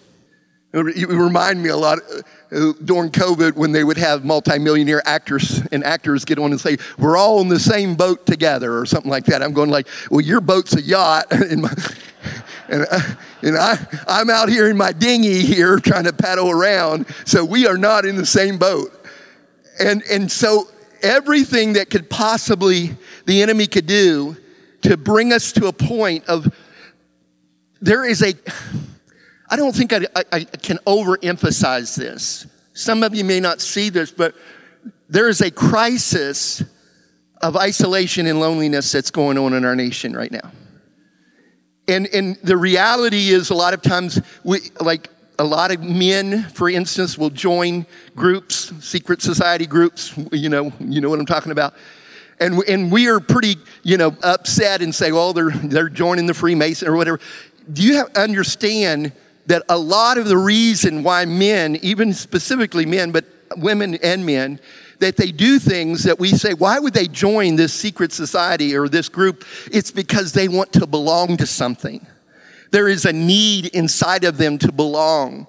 It 0.73 1.09
remind 1.09 1.63
me 1.63 1.69
a 1.69 1.77
lot 1.77 1.99
uh, 2.51 2.73
during 2.85 3.11
COVID 3.11 3.57
when 3.57 3.73
they 3.73 3.85
would 3.85 3.99
have 3.99 4.25
multimillionaire 4.25 5.07
actors 5.07 5.61
and 5.71 5.85
actors 5.85 6.25
get 6.25 6.39
on 6.39 6.51
and 6.51 6.59
say, 6.59 6.79
"We're 6.99 7.19
all 7.19 7.43
in 7.43 7.49
the 7.49 7.61
same 7.61 7.95
boat 7.95 8.25
together," 8.25 8.79
or 8.79 8.87
something 8.87 9.11
like 9.11 9.27
that. 9.27 9.43
I'm 9.43 9.53
going 9.53 9.69
like, 9.69 9.87
"Well, 10.11 10.23
your 10.23 10.41
boat's 10.41 10.75
a 10.75 10.81
yacht, 10.81 11.27
and, 11.31 11.63
my, 11.63 11.73
and, 12.69 12.87
I, 12.91 13.17
and 13.43 13.59
I, 13.59 13.79
I'm 14.09 14.31
out 14.31 14.49
here 14.49 14.71
in 14.71 14.79
my 14.79 14.93
dinghy 14.93 15.43
here 15.43 15.79
trying 15.79 16.05
to 16.05 16.13
paddle 16.13 16.51
around, 16.51 17.07
so 17.27 17.45
we 17.45 17.67
are 17.67 17.77
not 17.77 18.07
in 18.07 18.17
the 18.17 18.27
same 18.27 18.57
boat." 18.57 18.99
And 19.79 20.03
and 20.11 20.33
so 20.33 20.69
everything 21.03 21.75
that 21.75 21.91
could 21.91 22.09
possibly 22.09 22.97
the 23.27 23.43
enemy 23.43 23.67
could 23.67 23.87
do 23.87 24.39
to 24.83 24.97
bring 24.97 25.35
us 25.35 25.53
to 25.53 25.67
a 25.67 25.73
point 25.73 26.25
of 26.29 26.51
there 27.83 28.05
is 28.05 28.23
a 28.23 28.33
I 29.53 29.57
don't 29.57 29.77
think 29.77 29.93
I, 29.93 30.07
I, 30.17 30.25
I 30.33 30.45
can 30.45 30.79
overemphasize 30.87 31.95
this. 31.95 32.47
Some 32.73 33.03
of 33.03 33.15
you 33.15 33.23
may 33.23 33.39
not 33.39 33.61
see 33.61 33.91
this, 33.91 34.11
but 34.11 34.35
there 35.11 35.29
is 35.29 35.43
a 35.43 35.51
crisis 35.51 36.65
of 37.43 37.55
isolation 37.55 38.27
and 38.27 38.41
loneliness 38.41 38.91
that's 38.91 39.11
going 39.11 39.37
on 39.37 39.53
in 39.53 39.67
our 39.67 39.77
nation 39.77 40.15
right 40.17 40.33
now. 40.33 40.51
And, 41.87 42.07
and 42.15 42.37
the 42.37 42.57
reality 42.57 43.29
is 43.29 43.51
a 43.51 43.55
lot 43.55 43.75
of 43.75 43.83
times 43.83 44.23
we, 44.43 44.61
like 44.81 45.11
a 45.39 45.45
lot 45.45 45.71
of 45.71 45.83
men, 45.83 46.45
for 46.45 46.71
instance, 46.71 47.19
will 47.19 47.29
join 47.29 47.85
groups, 48.17 48.73
secret 48.81 49.21
society 49.21 49.67
groups, 49.67 50.17
you 50.33 50.49
know, 50.49 50.73
you 50.81 51.03
know 51.03 51.11
what 51.11 51.21
I'm 51.21 51.27
talking 51.27 51.53
about. 51.53 51.75
And, 52.41 52.63
and 52.63 52.91
we 52.91 53.07
are 53.07 53.21
pretty, 53.21 53.57
you 53.83 53.99
know, 53.99 54.17
upset 54.23 54.81
and 54.81 54.95
say, 54.95 55.13
well, 55.13 55.35
they're, 55.35 55.51
they're 55.51 55.91
joining 55.91 56.25
the 56.25 56.33
Freemason 56.33 56.89
or 56.89 56.97
whatever. 56.97 57.21
Do 57.71 57.83
you 57.83 57.97
have, 57.97 58.09
understand 58.17 59.13
that 59.47 59.63
a 59.69 59.79
lot 59.79 60.19
of 60.19 60.27
the 60.27 60.37
reason 60.37 61.03
why 61.03 61.25
men, 61.25 61.77
even 61.77 62.13
specifically 62.13 62.87
men, 62.87 63.11
but 63.11 63.25
women 63.57 63.97
and 63.97 64.25
men, 64.25 64.61
that 64.99 65.17
they 65.17 65.33
do 65.33 65.59
things 65.59 66.05
that 66.05 66.19
we 66.19 66.31
say, 66.31 66.55
why 66.55 66.79
would 66.79 66.95
they 66.95 67.09
join 67.09 67.57
this 67.57 67.73
secret 67.73 68.13
society 68.13 68.77
or 68.77 68.89
this 68.89 69.09
group? 69.09 69.45
It's 69.71 69.91
because 69.91 70.33
they 70.33 70.49
want 70.49 70.73
to 70.75 70.87
belong 70.87 71.37
to 71.39 71.47
something. 71.47 72.07
There 72.71 72.89
is 72.89 73.05
a 73.05 73.13
need 73.13 73.67
inside 73.67 74.25
of 74.25 74.39
them 74.39 74.59
to 74.59 74.73
belong 74.73 75.49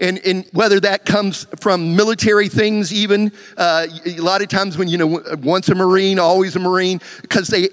and, 0.00 0.18
and 0.24 0.46
whether 0.52 0.80
that 0.80 1.04
comes 1.04 1.46
from 1.60 1.94
military 1.94 2.48
things 2.48 2.92
even 2.92 3.30
uh, 3.56 3.86
a 4.06 4.18
lot 4.18 4.42
of 4.42 4.48
times 4.48 4.76
when 4.76 4.88
you 4.88 4.98
know 4.98 5.22
once 5.42 5.68
a 5.68 5.74
marine 5.74 6.18
always 6.18 6.56
a 6.56 6.58
marine 6.58 7.00
because 7.22 7.48
they 7.48 7.68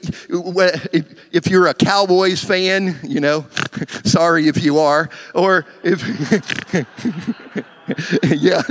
if 1.31 1.48
you're 1.48 1.67
a 1.67 1.74
cowboys 1.74 2.43
fan 2.43 3.00
you 3.03 3.19
know 3.19 3.46
sorry 4.03 4.48
if 4.48 4.62
you 4.63 4.77
are 4.77 5.10
or 5.34 5.65
if 5.84 6.03
yeah 8.24 8.62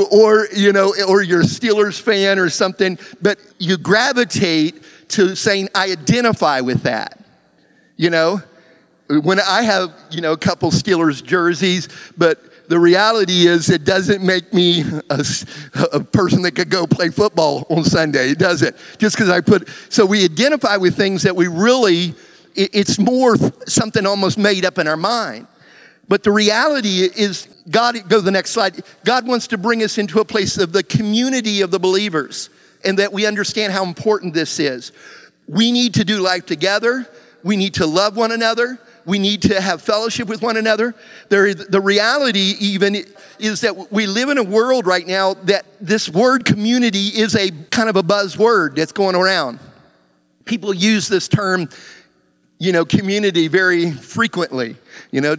or 0.10 0.48
you 0.54 0.72
know 0.72 0.94
or 1.06 1.22
you're 1.22 1.42
a 1.42 1.44
steelers 1.44 2.00
fan 2.00 2.38
or 2.38 2.48
something 2.48 2.98
but 3.20 3.38
you 3.58 3.76
gravitate 3.76 4.82
to 5.08 5.36
saying 5.36 5.68
i 5.74 5.90
identify 5.90 6.60
with 6.60 6.82
that 6.82 7.22
you 7.96 8.08
know 8.08 8.40
when 9.08 9.40
I 9.40 9.62
have, 9.62 9.92
you 10.10 10.20
know, 10.20 10.32
a 10.32 10.38
couple 10.38 10.70
Steelers 10.70 11.22
jerseys, 11.22 11.88
but 12.16 12.68
the 12.68 12.78
reality 12.78 13.46
is 13.46 13.68
it 13.68 13.84
doesn't 13.84 14.24
make 14.24 14.54
me 14.54 14.82
a, 15.10 15.24
a, 15.92 16.00
person 16.00 16.42
that 16.42 16.52
could 16.52 16.70
go 16.70 16.86
play 16.86 17.10
football 17.10 17.66
on 17.68 17.84
Sunday. 17.84 18.30
It 18.30 18.38
doesn't. 18.38 18.74
Just 18.98 19.16
because 19.16 19.28
I 19.28 19.40
put, 19.40 19.68
so 19.90 20.06
we 20.06 20.24
identify 20.24 20.76
with 20.76 20.96
things 20.96 21.22
that 21.24 21.36
we 21.36 21.48
really, 21.48 22.14
it, 22.54 22.70
it's 22.72 22.98
more 22.98 23.36
something 23.66 24.06
almost 24.06 24.38
made 24.38 24.64
up 24.64 24.78
in 24.78 24.88
our 24.88 24.96
mind. 24.96 25.48
But 26.08 26.22
the 26.22 26.32
reality 26.32 27.02
is, 27.02 27.48
God, 27.70 27.96
go 28.08 28.16
to 28.16 28.22
the 28.22 28.30
next 28.30 28.50
slide. 28.50 28.82
God 29.04 29.26
wants 29.26 29.48
to 29.48 29.58
bring 29.58 29.82
us 29.82 29.98
into 29.98 30.20
a 30.20 30.24
place 30.24 30.58
of 30.58 30.72
the 30.72 30.82
community 30.82 31.60
of 31.60 31.70
the 31.70 31.78
believers 31.78 32.50
and 32.84 32.98
that 32.98 33.12
we 33.12 33.26
understand 33.26 33.72
how 33.72 33.84
important 33.84 34.34
this 34.34 34.58
is. 34.58 34.92
We 35.46 35.72
need 35.72 35.94
to 35.94 36.04
do 36.04 36.20
life 36.20 36.46
together. 36.46 37.06
We 37.42 37.56
need 37.56 37.74
to 37.74 37.86
love 37.86 38.16
one 38.16 38.32
another. 38.32 38.78
We 39.04 39.18
need 39.18 39.42
to 39.42 39.60
have 39.60 39.82
fellowship 39.82 40.28
with 40.28 40.42
one 40.42 40.56
another. 40.56 40.94
There, 41.28 41.54
the 41.54 41.80
reality, 41.80 42.54
even, 42.60 43.04
is 43.38 43.60
that 43.62 43.92
we 43.92 44.06
live 44.06 44.28
in 44.28 44.38
a 44.38 44.42
world 44.42 44.86
right 44.86 45.06
now 45.06 45.34
that 45.34 45.66
this 45.80 46.08
word 46.08 46.44
community 46.44 47.08
is 47.08 47.34
a 47.34 47.50
kind 47.70 47.88
of 47.88 47.96
a 47.96 48.02
buzzword 48.02 48.76
that's 48.76 48.92
going 48.92 49.16
around. 49.16 49.58
People 50.44 50.72
use 50.72 51.08
this 51.08 51.28
term, 51.28 51.68
you 52.58 52.72
know, 52.72 52.84
community 52.84 53.48
very 53.48 53.90
frequently, 53.90 54.76
you 55.10 55.20
know, 55.20 55.36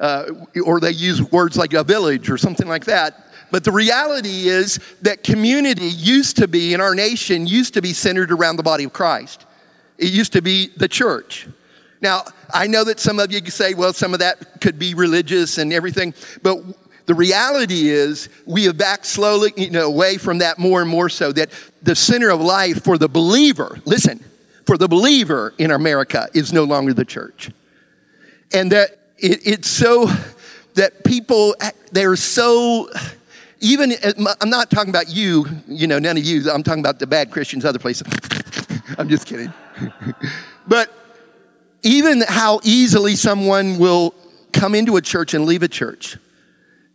uh, 0.00 0.26
or 0.64 0.80
they 0.80 0.90
use 0.90 1.22
words 1.30 1.56
like 1.56 1.72
a 1.72 1.84
village 1.84 2.30
or 2.30 2.38
something 2.38 2.68
like 2.68 2.84
that. 2.84 3.28
But 3.50 3.64
the 3.64 3.72
reality 3.72 4.48
is 4.48 4.80
that 5.02 5.22
community 5.22 5.86
used 5.86 6.36
to 6.38 6.48
be, 6.48 6.72
in 6.72 6.80
our 6.80 6.94
nation, 6.94 7.46
used 7.46 7.74
to 7.74 7.82
be 7.82 7.92
centered 7.92 8.32
around 8.32 8.56
the 8.56 8.62
body 8.62 8.84
of 8.84 8.92
Christ. 8.92 9.44
It 9.98 10.10
used 10.10 10.32
to 10.32 10.42
be 10.42 10.70
the 10.76 10.88
church. 10.88 11.46
Now, 12.02 12.24
I 12.52 12.66
know 12.66 12.84
that 12.84 13.00
some 13.00 13.20
of 13.20 13.32
you 13.32 13.40
say, 13.46 13.74
well, 13.74 13.92
some 13.92 14.12
of 14.12 14.18
that 14.20 14.60
could 14.60 14.78
be 14.78 14.92
religious 14.94 15.58
and 15.58 15.72
everything, 15.72 16.12
but 16.42 16.58
the 17.06 17.14
reality 17.14 17.88
is 17.88 18.28
we 18.44 18.64
have 18.64 18.76
backed 18.76 19.06
slowly 19.06 19.52
you 19.56 19.70
know, 19.70 19.86
away 19.86 20.18
from 20.18 20.38
that 20.38 20.58
more 20.58 20.82
and 20.82 20.90
more 20.90 21.08
so 21.08 21.32
that 21.32 21.50
the 21.82 21.94
center 21.94 22.30
of 22.30 22.40
life 22.40 22.82
for 22.82 22.98
the 22.98 23.08
believer, 23.08 23.78
listen, 23.84 24.22
for 24.66 24.76
the 24.76 24.88
believer 24.88 25.54
in 25.58 25.70
America 25.70 26.28
is 26.34 26.52
no 26.52 26.64
longer 26.64 26.92
the 26.92 27.04
church. 27.04 27.50
And 28.52 28.70
that 28.72 28.98
it, 29.18 29.46
it's 29.46 29.68
so 29.68 30.10
that 30.74 31.04
people, 31.04 31.54
they're 31.92 32.16
so, 32.16 32.90
even, 33.60 33.92
I'm 34.40 34.50
not 34.50 34.70
talking 34.70 34.90
about 34.90 35.08
you, 35.08 35.46
you 35.68 35.86
know, 35.86 35.98
none 35.98 36.16
of 36.16 36.24
you, 36.24 36.50
I'm 36.50 36.62
talking 36.62 36.80
about 36.80 36.98
the 36.98 37.06
bad 37.06 37.30
Christians 37.30 37.64
other 37.64 37.78
places. 37.78 38.08
I'm 38.98 39.08
just 39.08 39.26
kidding. 39.26 39.52
but 40.66 41.01
even 41.82 42.22
how 42.26 42.60
easily 42.64 43.16
someone 43.16 43.78
will 43.78 44.14
come 44.52 44.74
into 44.74 44.96
a 44.96 45.00
church 45.00 45.34
and 45.34 45.46
leave 45.46 45.62
a 45.62 45.68
church. 45.68 46.16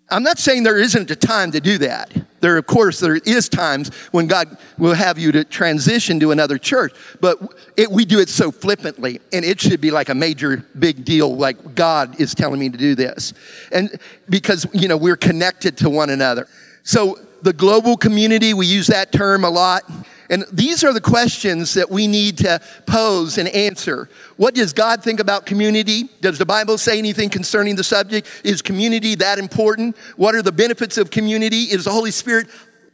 I'm 0.09 0.23
not 0.23 0.39
saying 0.39 0.63
there 0.63 0.79
isn't 0.79 1.11
a 1.11 1.15
time 1.15 1.51
to 1.51 1.59
do 1.59 1.77
that. 1.79 2.11
There, 2.39 2.57
of 2.57 2.65
course, 2.65 2.99
there 2.99 3.15
is 3.15 3.49
times 3.49 3.93
when 4.11 4.27
God 4.27 4.57
will 4.77 4.93
have 4.93 5.17
you 5.17 5.31
to 5.33 5.43
transition 5.43 6.19
to 6.21 6.31
another 6.31 6.57
church, 6.57 6.93
but 7.19 7.55
it, 7.75 7.91
we 7.91 8.05
do 8.05 8.19
it 8.19 8.29
so 8.29 8.51
flippantly, 8.51 9.19
and 9.33 9.43
it 9.43 9.59
should 9.59 9.81
be 9.81 9.91
like 9.91 10.09
a 10.09 10.15
major 10.15 10.65
big 10.79 11.03
deal, 11.03 11.35
like 11.35 11.75
God 11.75 12.21
is 12.21 12.33
telling 12.33 12.59
me 12.59 12.69
to 12.69 12.77
do 12.77 12.95
this. 12.95 13.33
And 13.71 13.99
because, 14.29 14.67
you 14.71 14.87
know, 14.87 14.95
we're 14.95 15.17
connected 15.17 15.77
to 15.79 15.89
one 15.89 16.09
another. 16.09 16.47
So 16.83 17.19
the 17.41 17.53
global 17.53 17.97
community, 17.97 18.53
we 18.53 18.65
use 18.65 18.87
that 18.87 19.11
term 19.11 19.43
a 19.43 19.49
lot. 19.49 19.83
And 20.29 20.45
these 20.51 20.83
are 20.83 20.91
the 20.91 21.01
questions 21.01 21.73
that 21.75 21.89
we 21.89 22.07
need 22.07 22.39
to 22.39 22.59
pose 22.85 23.37
and 23.37 23.47
answer. 23.49 24.09
What 24.35 24.55
does 24.55 24.73
God 24.73 25.01
think 25.01 25.19
about 25.19 25.45
community? 25.45 26.09
Does 26.21 26.37
the 26.37 26.45
Bible 26.45 26.77
say 26.77 26.97
anything 26.97 27.29
concerning 27.29 27.75
the 27.75 27.83
subject? 27.83 28.27
Is 28.43 28.61
community 28.61 29.15
that 29.15 29.39
important? 29.39 29.95
What 30.17 30.35
are 30.35 30.41
the 30.41 30.51
benefits 30.51 30.97
of 30.97 31.11
community? 31.11 31.63
Is 31.63 31.85
the 31.85 31.91
Holy 31.91 32.11
Spirit, 32.11 32.47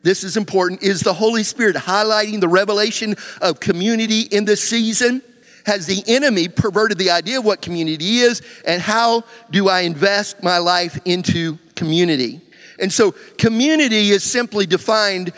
this 0.03 0.23
is 0.23 0.37
important, 0.37 0.83
is 0.83 1.01
the 1.01 1.13
Holy 1.13 1.43
Spirit 1.43 1.75
highlighting 1.75 2.39
the 2.39 2.47
revelation 2.47 3.15
of 3.41 3.59
community 3.59 4.21
in 4.21 4.45
this 4.45 4.63
season? 4.63 5.23
Has 5.65 5.87
the 5.87 6.03
enemy 6.07 6.49
perverted 6.49 6.97
the 6.97 7.09
idea 7.09 7.39
of 7.39 7.45
what 7.45 7.61
community 7.61 8.17
is? 8.17 8.41
And 8.67 8.81
how 8.81 9.23
do 9.49 9.69
I 9.69 9.81
invest 9.81 10.43
my 10.43 10.59
life 10.59 10.99
into 11.05 11.57
community? 11.75 12.41
And 12.79 12.91
so, 12.91 13.13
community 13.37 14.09
is 14.09 14.23
simply 14.23 14.65
defined 14.65 15.33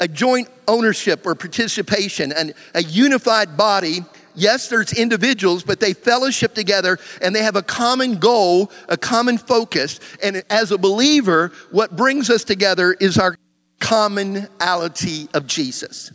a 0.00 0.08
joint 0.08 0.48
ownership 0.66 1.26
or 1.26 1.34
participation 1.34 2.32
and 2.32 2.54
a 2.74 2.82
unified 2.82 3.56
body. 3.56 4.00
Yes, 4.34 4.68
there's 4.68 4.92
individuals, 4.92 5.62
but 5.62 5.78
they 5.78 5.92
fellowship 5.92 6.54
together 6.54 6.98
and 7.20 7.34
they 7.34 7.42
have 7.42 7.56
a 7.56 7.62
common 7.62 8.16
goal, 8.16 8.72
a 8.88 8.96
common 8.96 9.36
focus. 9.36 10.00
And 10.22 10.42
as 10.48 10.72
a 10.72 10.78
believer, 10.78 11.52
what 11.70 11.96
brings 11.96 12.30
us 12.30 12.44
together 12.44 12.94
is 12.94 13.18
our 13.18 13.36
commonality 13.80 15.28
of 15.34 15.46
Jesus. 15.46 16.12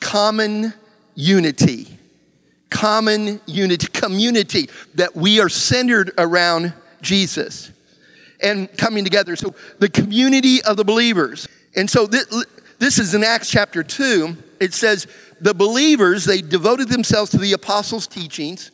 Common 0.00 0.74
unity. 1.14 1.86
Common 2.70 3.40
unity, 3.46 3.86
community, 3.88 4.70
that 4.94 5.14
we 5.14 5.40
are 5.40 5.48
centered 5.48 6.12
around 6.18 6.72
Jesus 7.02 7.70
and 8.42 8.74
coming 8.76 9.04
together. 9.04 9.36
So 9.36 9.54
the 9.78 9.88
community 9.88 10.62
of 10.62 10.76
the 10.76 10.84
believers. 10.84 11.48
And 11.76 11.88
so 11.88 12.06
this, 12.06 12.26
this 12.78 12.98
is 12.98 13.14
in 13.14 13.24
Acts 13.24 13.50
chapter 13.50 13.82
2. 13.82 14.36
It 14.60 14.74
says, 14.74 15.06
the 15.40 15.54
believers, 15.54 16.24
they 16.24 16.42
devoted 16.42 16.88
themselves 16.88 17.30
to 17.30 17.38
the 17.38 17.52
apostles' 17.52 18.06
teachings, 18.06 18.70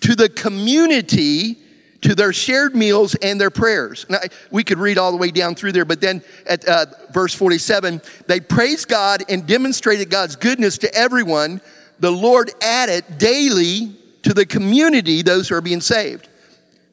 to 0.00 0.14
the 0.16 0.28
community, 0.28 1.56
to 2.02 2.14
their 2.16 2.32
shared 2.32 2.74
meals 2.74 3.14
and 3.16 3.40
their 3.40 3.50
prayers. 3.50 4.04
Now, 4.08 4.18
we 4.50 4.64
could 4.64 4.78
read 4.78 4.98
all 4.98 5.12
the 5.12 5.16
way 5.16 5.30
down 5.30 5.54
through 5.54 5.72
there, 5.72 5.84
but 5.84 6.00
then 6.00 6.22
at 6.46 6.66
uh, 6.66 6.86
verse 7.12 7.32
47, 7.32 8.02
they 8.26 8.40
praised 8.40 8.88
God 8.88 9.22
and 9.28 9.46
demonstrated 9.46 10.10
God's 10.10 10.34
goodness 10.34 10.78
to 10.78 10.92
everyone. 10.94 11.60
The 12.00 12.10
Lord 12.10 12.50
added 12.60 13.04
daily 13.18 13.94
to 14.22 14.34
the 14.34 14.44
community 14.44 15.22
those 15.22 15.48
who 15.48 15.54
are 15.54 15.60
being 15.60 15.80
saved. 15.80 16.28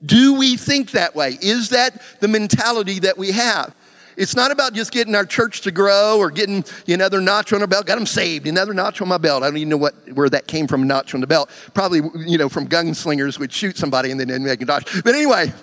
Do 0.06 0.36
we 0.36 0.58
think 0.58 0.92
that 0.92 1.16
way? 1.16 1.38
Is 1.42 1.70
that 1.70 2.02
the 2.20 2.28
mentality 2.28 3.00
that 3.00 3.18
we 3.18 3.32
have? 3.32 3.76
It's 4.16 4.36
not 4.36 4.52
about 4.52 4.74
just 4.74 4.92
getting 4.92 5.16
our 5.16 5.26
church 5.26 5.62
to 5.62 5.72
grow 5.72 6.18
or 6.20 6.30
getting 6.30 6.66
another 6.90 7.22
notch 7.22 7.54
on 7.54 7.62
our 7.62 7.68
belt. 7.68 7.86
Got 7.86 7.96
them 7.96 8.06
saved, 8.06 8.48
another 8.48 8.74
notch 8.74 9.02
on 9.02 9.08
my 9.08 9.18
belt. 9.18 9.44
I 9.44 9.48
don't 9.48 9.56
even 9.58 9.70
know 9.70 9.78
what 9.78 9.94
where 10.14 10.30
that 10.30 10.46
came 10.46 10.68
from, 10.68 10.86
notch 10.86 11.14
on 11.14 11.22
the 11.22 11.28
belt. 11.28 11.50
Probably, 11.74 12.02
you 12.26 12.38
know, 12.38 12.50
from 12.50 12.68
gunslingers 12.68 13.40
would 13.40 13.52
shoot 13.52 13.78
somebody 13.78 14.12
and 14.12 14.20
then 14.20 14.44
make 14.44 14.62
a 14.62 14.66
notch. 14.66 15.04
But 15.04 15.16
anyway, 15.16 15.54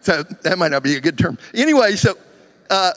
so 0.00 0.24
that 0.24 0.58
might 0.58 0.72
not 0.72 0.82
be 0.82 0.96
a 0.96 1.00
good 1.00 1.18
term. 1.18 1.38
Anyway, 1.54 1.94
so 1.94 2.14
uh, 2.68 2.92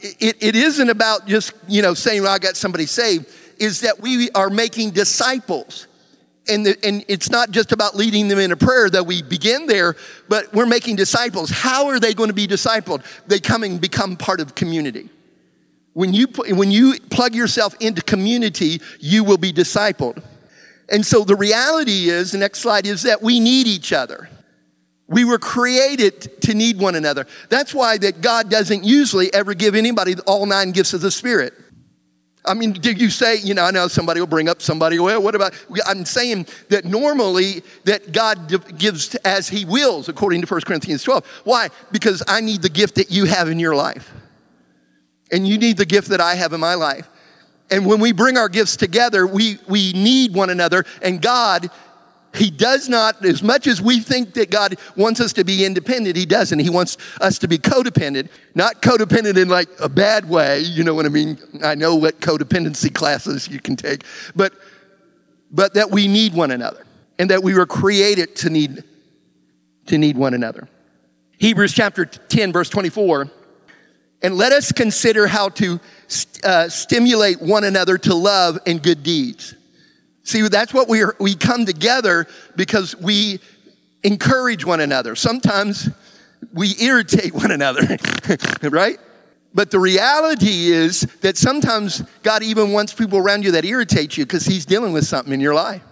it, 0.00 0.36
it 0.40 0.56
isn't 0.56 0.88
about 0.88 1.26
just, 1.26 1.52
you 1.68 1.82
know, 1.82 1.92
saying, 1.92 2.22
well, 2.22 2.32
I 2.32 2.38
got 2.38 2.56
somebody 2.56 2.86
saved, 2.86 3.26
is 3.58 3.80
that 3.82 4.00
we 4.00 4.30
are 4.30 4.48
making 4.48 4.92
disciples. 4.92 5.88
And, 6.46 6.66
the, 6.66 6.76
and 6.84 7.04
it's 7.08 7.30
not 7.30 7.50
just 7.50 7.72
about 7.72 7.96
leading 7.96 8.28
them 8.28 8.38
in 8.38 8.52
a 8.52 8.56
prayer 8.56 8.90
that 8.90 9.06
we 9.06 9.22
begin 9.22 9.66
there, 9.66 9.96
but 10.28 10.52
we're 10.52 10.66
making 10.66 10.96
disciples. 10.96 11.48
How 11.48 11.86
are 11.86 11.98
they 11.98 12.12
going 12.12 12.28
to 12.28 12.34
be 12.34 12.46
discipled? 12.46 13.02
They 13.26 13.40
come 13.40 13.62
and 13.62 13.80
become 13.80 14.16
part 14.16 14.40
of 14.40 14.54
community. 14.54 15.08
When 15.94 16.12
you, 16.12 16.26
when 16.48 16.70
you 16.70 16.98
plug 17.10 17.34
yourself 17.34 17.74
into 17.80 18.02
community, 18.02 18.82
you 19.00 19.24
will 19.24 19.38
be 19.38 19.52
discipled. 19.52 20.22
And 20.90 21.06
so 21.06 21.24
the 21.24 21.36
reality 21.36 22.10
is, 22.10 22.32
the 22.32 22.38
next 22.38 22.58
slide 22.58 22.86
is 22.86 23.02
that 23.04 23.22
we 23.22 23.40
need 23.40 23.66
each 23.66 23.92
other. 23.92 24.28
We 25.06 25.24
were 25.24 25.38
created 25.38 26.42
to 26.42 26.54
need 26.54 26.78
one 26.78 26.94
another. 26.94 27.26
That's 27.48 27.74
why 27.74 27.98
that 27.98 28.20
God 28.20 28.50
doesn't 28.50 28.84
usually 28.84 29.32
ever 29.32 29.54
give 29.54 29.74
anybody 29.74 30.14
all 30.26 30.46
nine 30.46 30.72
gifts 30.72 30.94
of 30.94 31.00
the 31.00 31.10
Spirit. 31.10 31.54
I 32.46 32.54
mean, 32.54 32.72
did 32.72 33.00
you 33.00 33.08
say, 33.08 33.36
you 33.36 33.54
know, 33.54 33.64
I 33.64 33.70
know 33.70 33.88
somebody 33.88 34.20
will 34.20 34.26
bring 34.26 34.48
up 34.48 34.60
somebody, 34.60 34.98
well, 34.98 35.22
what 35.22 35.34
about, 35.34 35.54
I'm 35.86 36.04
saying 36.04 36.46
that 36.68 36.84
normally 36.84 37.62
that 37.84 38.12
God 38.12 38.78
gives 38.78 39.14
as 39.16 39.48
he 39.48 39.64
wills, 39.64 40.08
according 40.08 40.42
to 40.42 40.46
1 40.46 40.60
Corinthians 40.62 41.02
12. 41.02 41.24
Why? 41.44 41.70
Because 41.90 42.22
I 42.28 42.40
need 42.40 42.60
the 42.60 42.68
gift 42.68 42.96
that 42.96 43.10
you 43.10 43.24
have 43.24 43.48
in 43.48 43.58
your 43.58 43.74
life. 43.74 44.12
And 45.32 45.48
you 45.48 45.56
need 45.56 45.78
the 45.78 45.86
gift 45.86 46.08
that 46.08 46.20
I 46.20 46.34
have 46.34 46.52
in 46.52 46.60
my 46.60 46.74
life. 46.74 47.08
And 47.70 47.86
when 47.86 47.98
we 47.98 48.12
bring 48.12 48.36
our 48.36 48.50
gifts 48.50 48.76
together, 48.76 49.26
we, 49.26 49.58
we 49.66 49.92
need 49.94 50.34
one 50.34 50.50
another, 50.50 50.84
and 51.00 51.20
God 51.22 51.70
he 52.34 52.50
does 52.50 52.88
not, 52.88 53.24
as 53.24 53.42
much 53.42 53.66
as 53.66 53.80
we 53.80 54.00
think 54.00 54.34
that 54.34 54.50
God 54.50 54.76
wants 54.96 55.20
us 55.20 55.32
to 55.34 55.44
be 55.44 55.64
independent, 55.64 56.16
He 56.16 56.26
doesn't. 56.26 56.58
He 56.58 56.70
wants 56.70 56.96
us 57.20 57.38
to 57.38 57.48
be 57.48 57.58
codependent, 57.58 58.28
not 58.54 58.82
codependent 58.82 59.40
in 59.40 59.48
like 59.48 59.68
a 59.80 59.88
bad 59.88 60.28
way. 60.28 60.60
You 60.60 60.82
know 60.82 60.94
what 60.94 61.06
I 61.06 61.10
mean? 61.10 61.38
I 61.62 61.74
know 61.74 61.94
what 61.94 62.20
codependency 62.20 62.92
classes 62.94 63.48
you 63.48 63.60
can 63.60 63.76
take, 63.76 64.04
but, 64.34 64.52
but 65.50 65.74
that 65.74 65.90
we 65.90 66.08
need 66.08 66.34
one 66.34 66.50
another 66.50 66.84
and 67.18 67.30
that 67.30 67.42
we 67.42 67.54
were 67.54 67.66
created 67.66 68.34
to 68.36 68.50
need, 68.50 68.82
to 69.86 69.96
need 69.96 70.16
one 70.16 70.34
another. 70.34 70.68
Hebrews 71.38 71.72
chapter 71.72 72.04
10, 72.04 72.52
verse 72.52 72.68
24. 72.68 73.30
And 74.22 74.36
let 74.36 74.52
us 74.52 74.72
consider 74.72 75.26
how 75.26 75.50
to 75.50 75.78
uh, 76.42 76.68
stimulate 76.68 77.40
one 77.40 77.62
another 77.62 77.98
to 77.98 78.14
love 78.14 78.58
and 78.66 78.82
good 78.82 79.02
deeds 79.02 79.54
See, 80.24 80.48
that's 80.48 80.72
what 80.72 80.88
we 80.88 81.04
we 81.20 81.34
come 81.34 81.66
together 81.66 82.26
because 82.56 82.96
we 82.96 83.40
encourage 84.02 84.64
one 84.64 84.80
another. 84.80 85.14
Sometimes 85.14 85.90
we 86.52 86.74
irritate 86.80 87.34
one 87.34 87.50
another, 87.50 87.96
right? 88.62 88.98
But 89.52 89.70
the 89.70 89.78
reality 89.78 90.72
is 90.72 91.02
that 91.20 91.36
sometimes 91.36 92.02
God 92.22 92.42
even 92.42 92.72
wants 92.72 92.92
people 92.92 93.18
around 93.18 93.44
you 93.44 93.52
that 93.52 93.64
irritate 93.64 94.16
you 94.16 94.24
because 94.24 94.46
He's 94.46 94.64
dealing 94.64 94.92
with 94.92 95.06
something 95.06 95.32
in 95.32 95.40
your 95.40 95.54
life. 95.54 95.82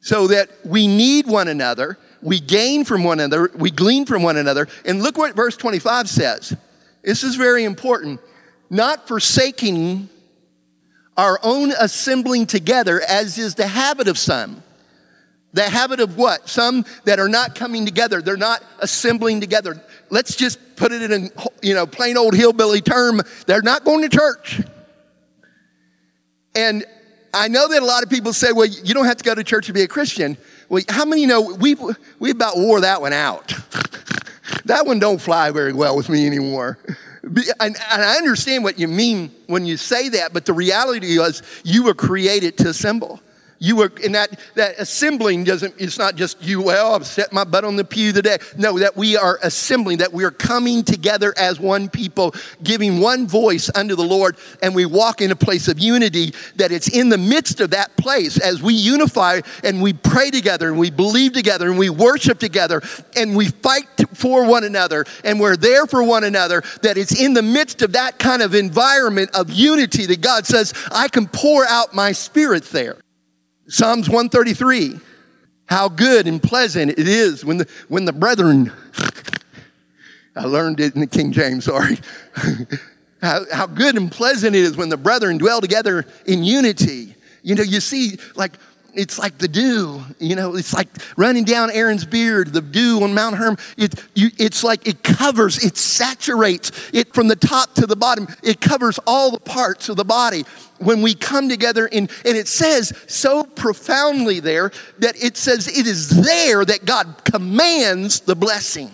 So 0.00 0.26
that 0.28 0.50
we 0.64 0.86
need 0.86 1.26
one 1.26 1.48
another, 1.48 1.98
we 2.20 2.40
gain 2.40 2.84
from 2.84 3.04
one 3.04 3.20
another, 3.20 3.50
we 3.56 3.70
glean 3.70 4.04
from 4.04 4.22
one 4.22 4.36
another. 4.36 4.68
And 4.84 5.02
look 5.02 5.16
what 5.16 5.34
verse 5.34 5.56
25 5.56 6.08
says. 6.08 6.56
This 7.02 7.24
is 7.24 7.36
very 7.36 7.64
important. 7.64 8.20
Not 8.68 9.08
forsaking 9.08 10.08
our 11.16 11.38
own 11.42 11.72
assembling 11.78 12.46
together, 12.46 13.00
as 13.06 13.38
is 13.38 13.54
the 13.54 13.66
habit 13.66 14.08
of 14.08 14.18
some. 14.18 14.62
The 15.52 15.68
habit 15.68 16.00
of 16.00 16.16
what? 16.16 16.48
Some 16.48 16.84
that 17.04 17.18
are 17.18 17.28
not 17.28 17.54
coming 17.54 17.84
together. 17.84 18.22
They're 18.22 18.36
not 18.38 18.62
assembling 18.78 19.40
together. 19.40 19.82
Let's 20.08 20.34
just 20.34 20.58
put 20.76 20.92
it 20.92 21.10
in, 21.10 21.24
a 21.24 21.28
you 21.60 21.74
know, 21.74 21.86
plain 21.86 22.16
old 22.16 22.34
hillbilly 22.34 22.80
term. 22.80 23.20
They're 23.46 23.62
not 23.62 23.84
going 23.84 24.02
to 24.02 24.08
church. 24.08 24.62
And 26.54 26.84
I 27.34 27.48
know 27.48 27.68
that 27.68 27.82
a 27.82 27.84
lot 27.84 28.02
of 28.02 28.10
people 28.10 28.32
say, 28.32 28.52
well, 28.52 28.66
you 28.66 28.94
don't 28.94 29.06
have 29.06 29.18
to 29.18 29.24
go 29.24 29.34
to 29.34 29.44
church 29.44 29.66
to 29.66 29.72
be 29.72 29.82
a 29.82 29.88
Christian. 29.88 30.38
Well, 30.68 30.82
how 30.88 31.04
many 31.04 31.26
know 31.26 31.54
we, 31.54 31.76
we 32.18 32.30
about 32.30 32.56
wore 32.56 32.80
that 32.80 33.00
one 33.00 33.12
out? 33.12 33.48
that 34.64 34.86
one 34.86 34.98
don't 34.98 35.20
fly 35.20 35.50
very 35.50 35.72
well 35.72 35.96
with 35.96 36.08
me 36.08 36.26
anymore. 36.26 36.78
And, 37.22 37.76
I 37.88 38.16
understand 38.16 38.64
what 38.64 38.78
you 38.78 38.88
mean 38.88 39.30
when 39.46 39.64
you 39.64 39.76
say 39.76 40.08
that, 40.10 40.32
but 40.32 40.44
the 40.44 40.52
reality 40.52 41.18
is 41.18 41.42
you 41.64 41.84
were 41.84 41.94
created 41.94 42.58
to 42.58 42.68
assemble. 42.68 43.20
You 43.62 43.76
were, 43.76 43.92
in 44.02 44.10
that, 44.12 44.40
that 44.56 44.74
assembling 44.80 45.44
doesn't, 45.44 45.76
it's 45.78 45.96
not 45.96 46.16
just 46.16 46.42
you, 46.42 46.60
well, 46.60 46.96
I've 46.96 47.06
set 47.06 47.32
my 47.32 47.44
butt 47.44 47.64
on 47.64 47.76
the 47.76 47.84
pew 47.84 48.12
today. 48.12 48.38
No, 48.58 48.76
that 48.80 48.96
we 48.96 49.16
are 49.16 49.38
assembling, 49.40 49.98
that 49.98 50.12
we 50.12 50.24
are 50.24 50.32
coming 50.32 50.82
together 50.82 51.32
as 51.36 51.60
one 51.60 51.88
people, 51.88 52.34
giving 52.64 52.98
one 52.98 53.28
voice 53.28 53.70
unto 53.72 53.94
the 53.94 54.02
Lord, 54.02 54.36
and 54.64 54.74
we 54.74 54.84
walk 54.84 55.20
in 55.20 55.30
a 55.30 55.36
place 55.36 55.68
of 55.68 55.78
unity, 55.78 56.34
that 56.56 56.72
it's 56.72 56.88
in 56.88 57.08
the 57.08 57.16
midst 57.16 57.60
of 57.60 57.70
that 57.70 57.96
place 57.96 58.36
as 58.36 58.60
we 58.60 58.74
unify 58.74 59.40
and 59.62 59.80
we 59.80 59.92
pray 59.92 60.32
together 60.32 60.68
and 60.68 60.76
we 60.76 60.90
believe 60.90 61.32
together 61.32 61.68
and 61.68 61.78
we 61.78 61.88
worship 61.88 62.40
together 62.40 62.82
and 63.14 63.36
we 63.36 63.46
fight 63.46 63.86
for 64.12 64.44
one 64.44 64.64
another 64.64 65.04
and 65.22 65.38
we're 65.38 65.54
there 65.54 65.86
for 65.86 66.02
one 66.02 66.24
another, 66.24 66.64
that 66.82 66.96
it's 66.96 67.16
in 67.16 67.32
the 67.32 67.42
midst 67.42 67.80
of 67.82 67.92
that 67.92 68.18
kind 68.18 68.42
of 68.42 68.56
environment 68.56 69.30
of 69.34 69.50
unity 69.50 70.04
that 70.06 70.20
God 70.20 70.46
says, 70.46 70.74
I 70.90 71.06
can 71.06 71.28
pour 71.28 71.64
out 71.64 71.94
my 71.94 72.10
spirit 72.10 72.64
there. 72.64 73.01
Psalms 73.72 74.06
133. 74.06 75.00
How 75.64 75.88
good 75.88 76.26
and 76.26 76.42
pleasant 76.42 76.90
it 76.90 77.08
is 77.08 77.42
when 77.42 77.56
the, 77.56 77.68
when 77.88 78.04
the 78.04 78.12
brethren, 78.12 78.70
I 80.36 80.44
learned 80.44 80.78
it 80.78 80.94
in 80.94 81.00
the 81.00 81.06
King 81.06 81.32
James, 81.32 81.64
sorry. 81.64 81.98
how, 83.22 83.46
how 83.50 83.66
good 83.66 83.96
and 83.96 84.12
pleasant 84.12 84.54
it 84.54 84.58
is 84.58 84.76
when 84.76 84.90
the 84.90 84.98
brethren 84.98 85.38
dwell 85.38 85.62
together 85.62 86.04
in 86.26 86.44
unity. 86.44 87.14
You 87.42 87.54
know, 87.54 87.62
you 87.62 87.80
see, 87.80 88.18
like, 88.34 88.52
it's 88.94 89.18
like 89.18 89.38
the 89.38 89.48
dew, 89.48 90.02
you 90.18 90.36
know, 90.36 90.54
it's 90.54 90.74
like 90.74 90.88
running 91.16 91.44
down 91.44 91.70
Aaron's 91.70 92.04
beard, 92.04 92.52
the 92.52 92.60
dew 92.60 93.02
on 93.02 93.14
Mount 93.14 93.36
Hermon. 93.36 93.58
It, 93.76 93.94
you, 94.14 94.30
it's 94.38 94.62
like 94.62 94.86
it 94.86 95.02
covers, 95.02 95.64
it 95.64 95.76
saturates 95.76 96.90
it 96.92 97.14
from 97.14 97.28
the 97.28 97.36
top 97.36 97.74
to 97.74 97.86
the 97.86 97.96
bottom. 97.96 98.28
It 98.42 98.60
covers 98.60 98.98
all 99.06 99.30
the 99.30 99.40
parts 99.40 99.88
of 99.88 99.96
the 99.96 100.04
body 100.04 100.44
when 100.78 101.00
we 101.00 101.14
come 101.14 101.48
together 101.48 101.86
in, 101.86 102.08
and 102.24 102.36
it 102.36 102.48
says 102.48 102.92
so 103.06 103.44
profoundly 103.44 104.40
there 104.40 104.72
that 104.98 105.22
it 105.22 105.36
says 105.36 105.68
it 105.68 105.86
is 105.86 106.08
there 106.22 106.64
that 106.64 106.84
God 106.84 107.24
commands 107.24 108.20
the 108.20 108.36
blessing. 108.36 108.90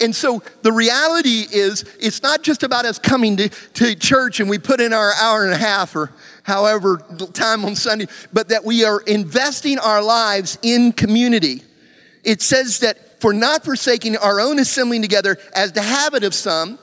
And 0.00 0.14
so 0.14 0.42
the 0.62 0.72
reality 0.72 1.46
is, 1.50 1.84
it's 1.98 2.22
not 2.22 2.42
just 2.42 2.62
about 2.62 2.84
us 2.84 2.98
coming 2.98 3.36
to, 3.38 3.48
to 3.48 3.94
church 3.94 4.40
and 4.40 4.50
we 4.50 4.58
put 4.58 4.80
in 4.80 4.92
our 4.92 5.12
hour 5.14 5.44
and 5.44 5.54
a 5.54 5.56
half 5.56 5.96
or 5.96 6.12
however 6.46 6.98
time 7.32 7.64
on 7.64 7.74
Sunday, 7.74 8.06
but 8.32 8.50
that 8.50 8.64
we 8.64 8.84
are 8.84 9.00
investing 9.00 9.80
our 9.80 10.00
lives 10.00 10.58
in 10.62 10.92
community. 10.92 11.60
It 12.22 12.40
says 12.40 12.78
that 12.80 13.20
for 13.20 13.34
not 13.34 13.64
forsaking 13.64 14.16
our 14.16 14.38
own 14.38 14.60
assembling 14.60 15.02
together 15.02 15.38
as 15.56 15.72
the 15.72 15.82
habit 15.82 16.22
of 16.22 16.34
some, 16.34 16.78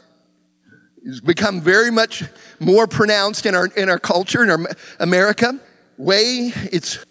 has 1.06 1.22
become 1.22 1.62
very 1.62 1.92
much 1.92 2.24
more 2.60 2.88
pronounced 2.88 3.46
in 3.46 3.56
our, 3.56 3.68
in 3.68 3.88
our 3.88 4.00
culture, 4.00 4.44
in 4.44 4.50
our 4.50 4.60
America. 5.00 5.58
Way, 5.98 6.52
it's, 6.72 7.06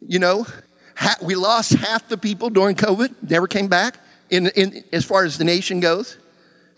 you 0.00 0.18
know, 0.18 0.46
ha- 0.94 1.16
we 1.22 1.36
lost 1.36 1.72
half 1.72 2.06
the 2.08 2.18
people 2.18 2.50
during 2.50 2.76
COVID, 2.76 3.30
never 3.30 3.46
came 3.46 3.68
back 3.68 3.98
in, 4.28 4.48
in, 4.48 4.84
as 4.92 5.06
far 5.06 5.24
as 5.24 5.38
the 5.38 5.44
nation 5.44 5.80
goes. 5.80 6.18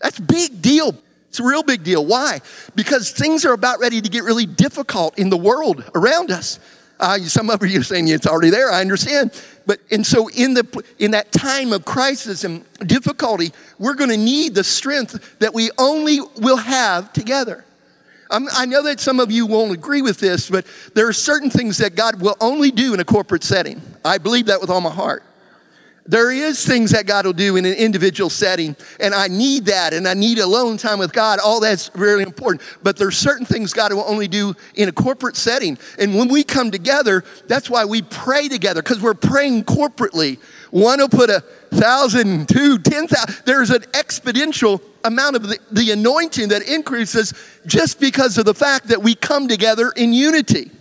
That's 0.01 0.19
big 0.19 0.61
deal. 0.61 0.95
It's 1.29 1.39
a 1.39 1.43
real 1.43 1.63
big 1.63 1.83
deal. 1.83 2.05
Why? 2.05 2.41
Because 2.75 3.11
things 3.11 3.45
are 3.45 3.53
about 3.53 3.79
ready 3.79 4.01
to 4.01 4.09
get 4.09 4.23
really 4.23 4.45
difficult 4.45 5.17
in 5.17 5.29
the 5.29 5.37
world 5.37 5.83
around 5.95 6.31
us. 6.31 6.59
Uh, 6.99 7.17
some 7.19 7.49
of 7.49 7.63
you 7.65 7.79
are 7.79 7.83
saying 7.83 8.07
it's 8.09 8.27
already 8.27 8.49
there. 8.49 8.71
I 8.71 8.81
understand. 8.81 9.31
But 9.65 9.79
and 9.91 10.05
so 10.05 10.27
in 10.29 10.53
the 10.53 10.83
in 10.97 11.11
that 11.11 11.31
time 11.31 11.71
of 11.71 11.85
crisis 11.85 12.43
and 12.43 12.65
difficulty, 12.79 13.51
we're 13.77 13.93
going 13.93 14.09
to 14.09 14.17
need 14.17 14.55
the 14.55 14.63
strength 14.63 15.37
that 15.39 15.53
we 15.53 15.69
only 15.77 16.19
will 16.37 16.57
have 16.57 17.13
together. 17.13 17.63
I'm, 18.31 18.47
I 18.51 18.65
know 18.65 18.83
that 18.83 18.99
some 18.99 19.19
of 19.19 19.31
you 19.31 19.45
won't 19.45 19.71
agree 19.71 20.01
with 20.01 20.19
this, 20.19 20.49
but 20.49 20.65
there 20.93 21.07
are 21.07 21.13
certain 21.13 21.49
things 21.49 21.77
that 21.77 21.95
God 21.95 22.21
will 22.21 22.35
only 22.41 22.69
do 22.71 22.93
in 22.93 22.99
a 22.99 23.05
corporate 23.05 23.43
setting. 23.43 23.81
I 24.03 24.17
believe 24.17 24.47
that 24.47 24.61
with 24.61 24.69
all 24.69 24.81
my 24.81 24.91
heart. 24.91 25.23
There 26.05 26.31
is 26.31 26.65
things 26.65 26.91
that 26.91 27.05
God 27.05 27.25
will 27.25 27.33
do 27.33 27.55
in 27.55 27.65
an 27.65 27.75
individual 27.75 28.31
setting, 28.31 28.75
and 28.99 29.13
I 29.13 29.27
need 29.27 29.65
that, 29.65 29.93
and 29.93 30.07
I 30.07 30.15
need 30.15 30.39
alone 30.39 30.77
time 30.77 30.97
with 30.97 31.13
God. 31.13 31.39
All 31.39 31.59
that's 31.59 31.91
really 31.93 32.23
important. 32.23 32.63
But 32.81 32.97
there's 32.97 33.17
certain 33.17 33.45
things 33.45 33.73
God 33.73 33.93
will 33.93 34.05
only 34.07 34.27
do 34.27 34.55
in 34.73 34.89
a 34.89 34.91
corporate 34.91 35.35
setting. 35.35 35.77
And 35.99 36.15
when 36.15 36.27
we 36.27 36.43
come 36.43 36.71
together, 36.71 37.23
that's 37.47 37.69
why 37.69 37.85
we 37.85 38.01
pray 38.01 38.47
together, 38.47 38.81
because 38.81 38.99
we're 38.99 39.13
praying 39.13 39.65
corporately. 39.65 40.39
One 40.71 40.99
will 40.99 41.09
put 41.09 41.29
a 41.29 41.41
thousand, 41.71 42.49
two, 42.49 42.79
ten 42.79 43.07
thousand. 43.07 43.43
There's 43.45 43.69
an 43.69 43.81
exponential 43.93 44.81
amount 45.03 45.35
of 45.35 45.43
the, 45.43 45.59
the 45.71 45.91
anointing 45.91 46.49
that 46.49 46.67
increases 46.67 47.33
just 47.65 47.99
because 47.99 48.37
of 48.37 48.45
the 48.45 48.53
fact 48.53 48.87
that 48.87 49.01
we 49.01 49.15
come 49.15 49.47
together 49.47 49.91
in 49.95 50.13
unity 50.13 50.71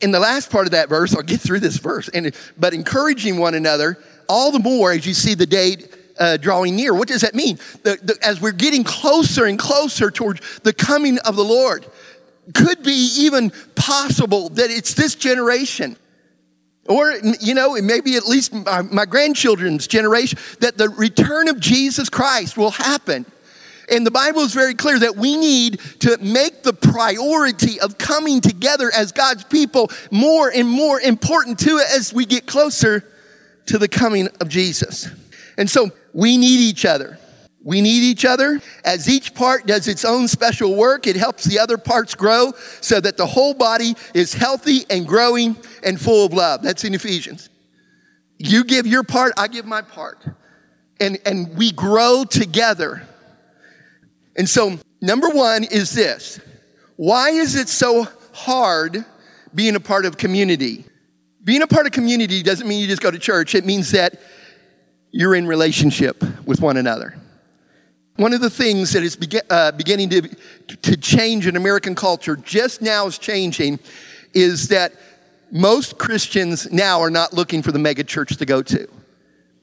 in 0.00 0.10
the 0.10 0.20
last 0.20 0.50
part 0.50 0.66
of 0.66 0.72
that 0.72 0.88
verse, 0.88 1.14
I'll 1.14 1.22
get 1.22 1.40
through 1.40 1.60
this 1.60 1.76
verse, 1.78 2.08
and, 2.08 2.34
but 2.56 2.74
encouraging 2.74 3.38
one 3.38 3.54
another 3.54 3.98
all 4.28 4.52
the 4.52 4.58
more 4.58 4.92
as 4.92 5.06
you 5.06 5.14
see 5.14 5.34
the 5.34 5.46
day 5.46 5.76
uh, 6.18 6.36
drawing 6.36 6.76
near. 6.76 6.94
What 6.94 7.08
does 7.08 7.22
that 7.22 7.34
mean? 7.34 7.56
The, 7.82 7.98
the, 8.02 8.16
as 8.22 8.40
we're 8.40 8.52
getting 8.52 8.84
closer 8.84 9.46
and 9.46 9.58
closer 9.58 10.10
towards 10.10 10.40
the 10.60 10.72
coming 10.72 11.18
of 11.20 11.36
the 11.36 11.44
Lord, 11.44 11.86
could 12.54 12.82
be 12.82 13.12
even 13.18 13.50
possible 13.74 14.48
that 14.50 14.70
it's 14.70 14.94
this 14.94 15.14
generation. 15.14 15.96
Or, 16.86 17.12
you 17.40 17.54
know, 17.54 17.76
maybe 17.82 18.16
at 18.16 18.24
least 18.24 18.54
my, 18.54 18.80
my 18.82 19.04
grandchildren's 19.04 19.86
generation, 19.86 20.38
that 20.60 20.78
the 20.78 20.88
return 20.88 21.48
of 21.48 21.60
Jesus 21.60 22.08
Christ 22.08 22.56
will 22.56 22.70
happen 22.70 23.26
and 23.90 24.06
the 24.06 24.10
Bible 24.10 24.42
is 24.42 24.54
very 24.54 24.74
clear 24.74 24.98
that 24.98 25.16
we 25.16 25.36
need 25.36 25.80
to 26.00 26.18
make 26.18 26.62
the 26.62 26.72
priority 26.72 27.80
of 27.80 27.98
coming 27.98 28.40
together 28.40 28.90
as 28.94 29.12
God's 29.12 29.44
people 29.44 29.90
more 30.10 30.50
and 30.54 30.68
more 30.68 31.00
important 31.00 31.58
to 31.60 31.78
it 31.78 31.86
as 31.90 32.12
we 32.12 32.26
get 32.26 32.46
closer 32.46 33.04
to 33.66 33.78
the 33.78 33.88
coming 33.88 34.28
of 34.40 34.48
Jesus. 34.48 35.08
And 35.56 35.68
so 35.68 35.90
we 36.12 36.36
need 36.36 36.60
each 36.60 36.84
other. 36.84 37.18
We 37.62 37.80
need 37.80 38.02
each 38.02 38.24
other. 38.24 38.60
As 38.84 39.08
each 39.08 39.34
part 39.34 39.66
does 39.66 39.88
its 39.88 40.04
own 40.04 40.28
special 40.28 40.74
work, 40.74 41.06
it 41.06 41.16
helps 41.16 41.44
the 41.44 41.58
other 41.58 41.76
parts 41.76 42.14
grow 42.14 42.52
so 42.80 43.00
that 43.00 43.16
the 43.16 43.26
whole 43.26 43.54
body 43.54 43.94
is 44.14 44.32
healthy 44.32 44.86
and 44.88 45.06
growing 45.06 45.56
and 45.82 46.00
full 46.00 46.26
of 46.26 46.32
love. 46.32 46.62
That's 46.62 46.84
in 46.84 46.94
Ephesians. 46.94 47.50
You 48.38 48.64
give 48.64 48.86
your 48.86 49.02
part, 49.02 49.32
I 49.36 49.48
give 49.48 49.66
my 49.66 49.82
part. 49.82 50.24
And, 51.00 51.18
and 51.26 51.56
we 51.56 51.72
grow 51.72 52.24
together 52.24 53.02
and 54.38 54.48
so, 54.48 54.78
number 55.02 55.28
one 55.28 55.64
is 55.64 55.92
this 55.92 56.40
why 56.96 57.30
is 57.30 57.56
it 57.56 57.68
so 57.68 58.06
hard 58.32 59.04
being 59.54 59.76
a 59.76 59.80
part 59.80 60.06
of 60.06 60.16
community? 60.16 60.86
Being 61.44 61.62
a 61.62 61.66
part 61.66 61.86
of 61.86 61.92
community 61.92 62.42
doesn't 62.42 62.66
mean 62.66 62.80
you 62.80 62.86
just 62.86 63.02
go 63.02 63.10
to 63.10 63.18
church, 63.18 63.54
it 63.54 63.66
means 63.66 63.90
that 63.90 64.20
you're 65.10 65.34
in 65.34 65.46
relationship 65.46 66.22
with 66.46 66.60
one 66.60 66.76
another. 66.76 67.18
One 68.16 68.32
of 68.32 68.40
the 68.40 68.50
things 68.50 68.92
that 68.92 69.02
is 69.02 69.16
uh, 69.48 69.72
beginning 69.72 70.10
to, 70.10 70.22
to 70.22 70.96
change 70.96 71.46
in 71.46 71.56
American 71.56 71.94
culture, 71.94 72.36
just 72.36 72.82
now 72.82 73.06
is 73.06 73.16
changing, 73.16 73.78
is 74.34 74.68
that 74.68 74.92
most 75.52 75.98
Christians 75.98 76.70
now 76.72 77.00
are 77.00 77.10
not 77.10 77.32
looking 77.32 77.62
for 77.62 77.72
the 77.72 77.78
mega 77.78 78.04
church 78.04 78.36
to 78.36 78.44
go 78.44 78.60
to. 78.62 78.88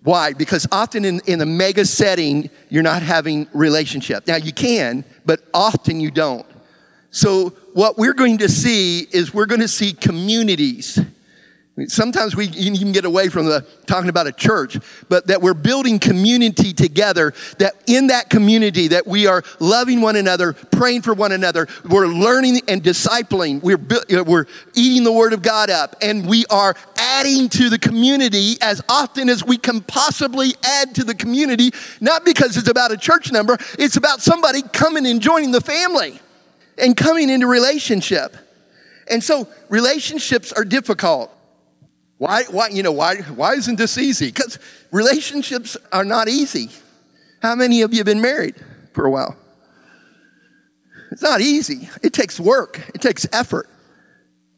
Why? 0.05 0.33
Because 0.33 0.67
often 0.71 1.03
in, 1.03 1.19
in 1.25 1.41
a 1.41 1.47
mega 1.47 1.83
setting, 1.83 2.51
you're 2.69 2.83
not 2.83 3.01
having 3.01 3.47
relationship. 3.53 4.27
Now 4.27 4.35
you 4.35 4.53
can, 4.53 5.03
but 5.25 5.41
often 5.51 5.99
you 5.99 6.11
don't. 6.11 6.45
So 7.09 7.49
what 7.73 7.97
we're 7.97 8.13
going 8.13 8.37
to 8.37 8.47
see 8.47 9.07
is 9.11 9.33
we're 9.33 9.47
going 9.47 9.61
to 9.61 9.67
see 9.67 9.93
communities 9.93 10.99
Sometimes 11.87 12.37
we 12.37 12.47
even 12.51 12.93
get 12.93 13.03
away 13.03 13.27
from 13.27 13.47
the 13.47 13.65
talking 13.85 14.09
about 14.09 14.27
a 14.27 14.31
church, 14.31 14.77
but 15.09 15.27
that 15.27 15.41
we're 15.41 15.53
building 15.53 15.99
community 15.99 16.71
together, 16.71 17.33
that 17.59 17.75
in 17.85 18.07
that 18.07 18.29
community 18.29 18.87
that 18.87 19.05
we 19.05 19.27
are 19.27 19.43
loving 19.59 19.99
one 19.99 20.15
another, 20.15 20.53
praying 20.53 21.01
for 21.01 21.13
one 21.13 21.33
another, 21.33 21.67
we're 21.83 22.07
learning 22.07 22.61
and 22.69 22.81
discipling, 22.81 23.61
we're, 23.61 23.75
uh, 24.17 24.23
we're 24.23 24.45
eating 24.73 25.03
the 25.03 25.11
word 25.11 25.33
of 25.33 25.41
God 25.41 25.69
up, 25.69 25.97
and 26.01 26.25
we 26.25 26.45
are 26.49 26.75
adding 26.95 27.49
to 27.49 27.69
the 27.69 27.77
community 27.77 28.55
as 28.61 28.81
often 28.87 29.27
as 29.27 29.43
we 29.43 29.57
can 29.57 29.81
possibly 29.81 30.53
add 30.63 30.95
to 30.95 31.03
the 31.03 31.13
community, 31.13 31.71
not 31.99 32.23
because 32.23 32.55
it's 32.55 32.69
about 32.69 32.93
a 32.93 32.97
church 32.97 33.33
number, 33.33 33.57
it's 33.77 33.97
about 33.97 34.21
somebody 34.21 34.61
coming 34.61 35.05
and 35.05 35.21
joining 35.21 35.51
the 35.51 35.59
family 35.59 36.21
and 36.77 36.95
coming 36.95 37.29
into 37.29 37.47
relationship. 37.47 38.37
And 39.11 39.21
so 39.21 39.49
relationships 39.67 40.53
are 40.53 40.63
difficult. 40.63 41.34
Why, 42.17 42.43
why, 42.43 42.69
you 42.69 42.81
know, 42.81 42.93
why, 42.93 43.17
why 43.17 43.53
isn't 43.55 43.77
this 43.77 43.97
easy? 43.97 44.27
Because 44.27 44.57
relationships 44.91 45.75
are 45.91 46.05
not 46.05 46.29
easy. 46.29 46.69
How 47.41 47.55
many 47.55 47.81
of 47.81 47.91
you 47.91 47.99
have 47.99 48.05
been 48.05 48.21
married 48.21 48.55
for 48.93 49.05
a 49.05 49.11
while? 49.11 49.35
It's 51.11 51.21
not 51.21 51.41
easy. 51.41 51.89
It 52.01 52.13
takes 52.13 52.39
work. 52.39 52.81
It 52.93 53.01
takes 53.01 53.27
effort. 53.31 53.69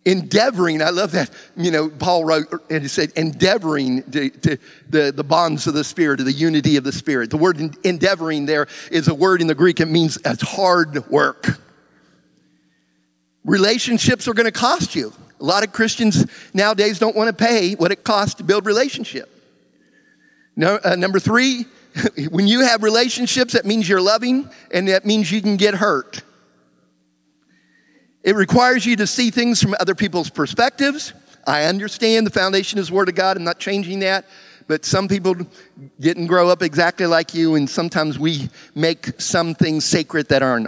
Endeavoring, 0.05 0.81
I 0.81 0.91
love 0.91 1.11
that, 1.11 1.29
you 1.57 1.69
know, 1.69 1.89
Paul 1.89 2.23
wrote 2.23 2.45
and 2.69 2.81
he 2.81 2.87
said, 2.87 3.11
endeavoring 3.17 4.03
to, 4.11 4.29
to 4.29 4.57
the, 4.89 5.11
the 5.11 5.23
bonds 5.23 5.67
of 5.67 5.73
the 5.73 5.83
Spirit, 5.83 6.17
to 6.17 6.23
the 6.23 6.31
unity 6.31 6.77
of 6.77 6.85
the 6.85 6.93
Spirit. 6.93 7.29
The 7.29 7.37
word 7.37 7.59
endeavoring 7.83 8.45
there 8.45 8.67
is 8.89 9.09
a 9.09 9.13
word 9.13 9.41
in 9.41 9.47
the 9.47 9.55
Greek, 9.55 9.81
it 9.81 9.87
means 9.87 10.15
as 10.17 10.39
hard 10.39 11.05
work. 11.09 11.59
Relationships 13.43 14.27
are 14.29 14.33
going 14.33 14.45
to 14.45 14.51
cost 14.51 14.95
you. 14.95 15.11
A 15.39 15.43
lot 15.43 15.63
of 15.63 15.71
Christians 15.71 16.25
nowadays 16.53 16.99
don't 16.99 17.15
want 17.15 17.27
to 17.27 17.45
pay 17.45 17.75
what 17.75 17.91
it 17.91 18.03
costs 18.03 18.35
to 18.35 18.43
build 18.43 18.65
relationship. 18.65 19.29
No, 20.55 20.79
uh, 20.83 20.95
number 20.95 21.19
three, 21.19 21.65
when 22.29 22.47
you 22.47 22.61
have 22.61 22.83
relationships, 22.83 23.53
that 23.53 23.65
means 23.65 23.87
you're 23.87 24.01
loving 24.01 24.49
and 24.71 24.87
that 24.87 25.05
means 25.05 25.31
you 25.31 25.41
can 25.41 25.57
get 25.57 25.75
hurt. 25.75 26.21
It 28.23 28.35
requires 28.35 28.85
you 28.85 28.95
to 28.97 29.07
see 29.07 29.29
things 29.29 29.61
from 29.61 29.75
other 29.79 29.95
people's 29.95 30.29
perspectives. 30.29 31.13
I 31.45 31.65
understand 31.65 32.25
the 32.25 32.31
foundation 32.31 32.77
is 32.79 32.91
Word 32.91 33.07
of 33.07 33.15
God. 33.15 33.37
I'm 33.37 33.43
not 33.43 33.59
changing 33.59 33.99
that. 33.99 34.25
But 34.67 34.83
some 34.83 35.07
people 35.07 35.35
didn't 35.97 36.27
grow 36.27 36.49
up 36.49 36.61
exactly 36.61 37.05
like 37.05 37.33
you, 37.33 37.55
and 37.55 37.69
sometimes 37.69 38.19
we 38.19 38.49
make 38.75 39.19
some 39.19 39.55
things 39.55 39.85
sacred 39.85 40.27
that 40.27 40.43
aren't. 40.43 40.67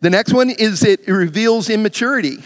The 0.00 0.10
next 0.10 0.32
one 0.32 0.50
is 0.50 0.84
it 0.84 1.08
reveals 1.08 1.68
immaturity. 1.68 2.38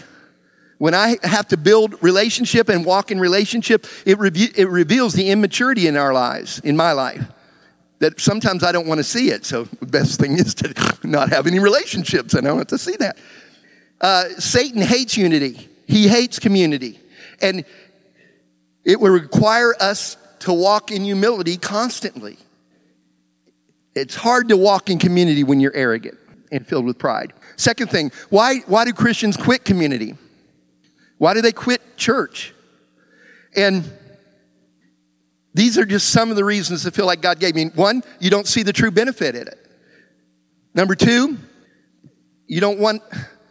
When 0.77 0.93
I 0.93 1.17
have 1.23 1.47
to 1.49 1.57
build 1.57 2.01
relationship 2.03 2.67
and 2.69 2.85
walk 2.85 3.11
in 3.11 3.19
relationship, 3.19 3.85
it, 4.05 4.17
it 4.57 4.69
reveals 4.69 5.13
the 5.13 5.29
immaturity 5.29 5.87
in 5.87 5.95
our 5.95 6.13
lives, 6.13 6.59
in 6.59 6.75
my 6.75 6.91
life. 6.91 7.25
That 7.99 8.19
sometimes 8.19 8.63
I 8.63 8.73
don't 8.73 8.87
want 8.87 8.99
to 8.99 9.03
see 9.03 9.29
it. 9.29 9.45
So 9.45 9.63
the 9.63 9.85
best 9.85 10.19
thing 10.19 10.33
is 10.33 10.53
to 10.55 10.97
not 11.03 11.29
have 11.29 11.47
any 11.47 11.59
relationships. 11.59 12.35
I 12.35 12.41
don't 12.41 12.57
have 12.57 12.67
to 12.67 12.77
see 12.77 12.97
that. 12.97 13.17
Uh, 14.01 14.29
Satan 14.37 14.81
hates 14.81 15.15
unity. 15.15 15.69
He 15.87 16.09
hates 16.09 16.39
community. 16.39 16.99
And 17.41 17.63
it 18.83 18.99
will 18.99 19.11
require 19.11 19.73
us 19.79 20.17
to 20.39 20.51
walk 20.51 20.91
in 20.91 21.03
humility 21.03 21.55
constantly. 21.55 22.37
It's 23.95 24.13
hard 24.13 24.49
to 24.49 24.57
walk 24.57 24.89
in 24.89 24.99
community 24.99 25.45
when 25.45 25.61
you're 25.61 25.75
arrogant 25.75 26.17
and 26.51 26.67
filled 26.67 26.85
with 26.85 26.99
pride. 26.99 27.31
Second 27.55 27.89
thing, 27.89 28.11
why, 28.29 28.57
why 28.67 28.83
do 28.83 28.91
Christians 28.91 29.37
quit 29.37 29.63
community? 29.63 30.15
Why 31.17 31.33
do 31.33 31.41
they 31.41 31.51
quit 31.51 31.97
church? 31.97 32.53
And 33.55 33.89
these 35.53 35.77
are 35.77 35.85
just 35.85 36.09
some 36.09 36.29
of 36.29 36.35
the 36.35 36.43
reasons 36.43 36.85
I 36.85 36.89
feel 36.89 37.05
like 37.05 37.21
God 37.21 37.39
gave 37.39 37.55
me. 37.55 37.65
One, 37.75 38.03
you 38.19 38.29
don't 38.29 38.47
see 38.47 38.63
the 38.63 38.73
true 38.73 38.91
benefit 38.91 39.35
in 39.35 39.47
it. 39.47 39.59
Number 40.73 40.95
two, 40.95 41.37
you 42.47 42.59
don't 42.59 42.79
want 42.79 43.01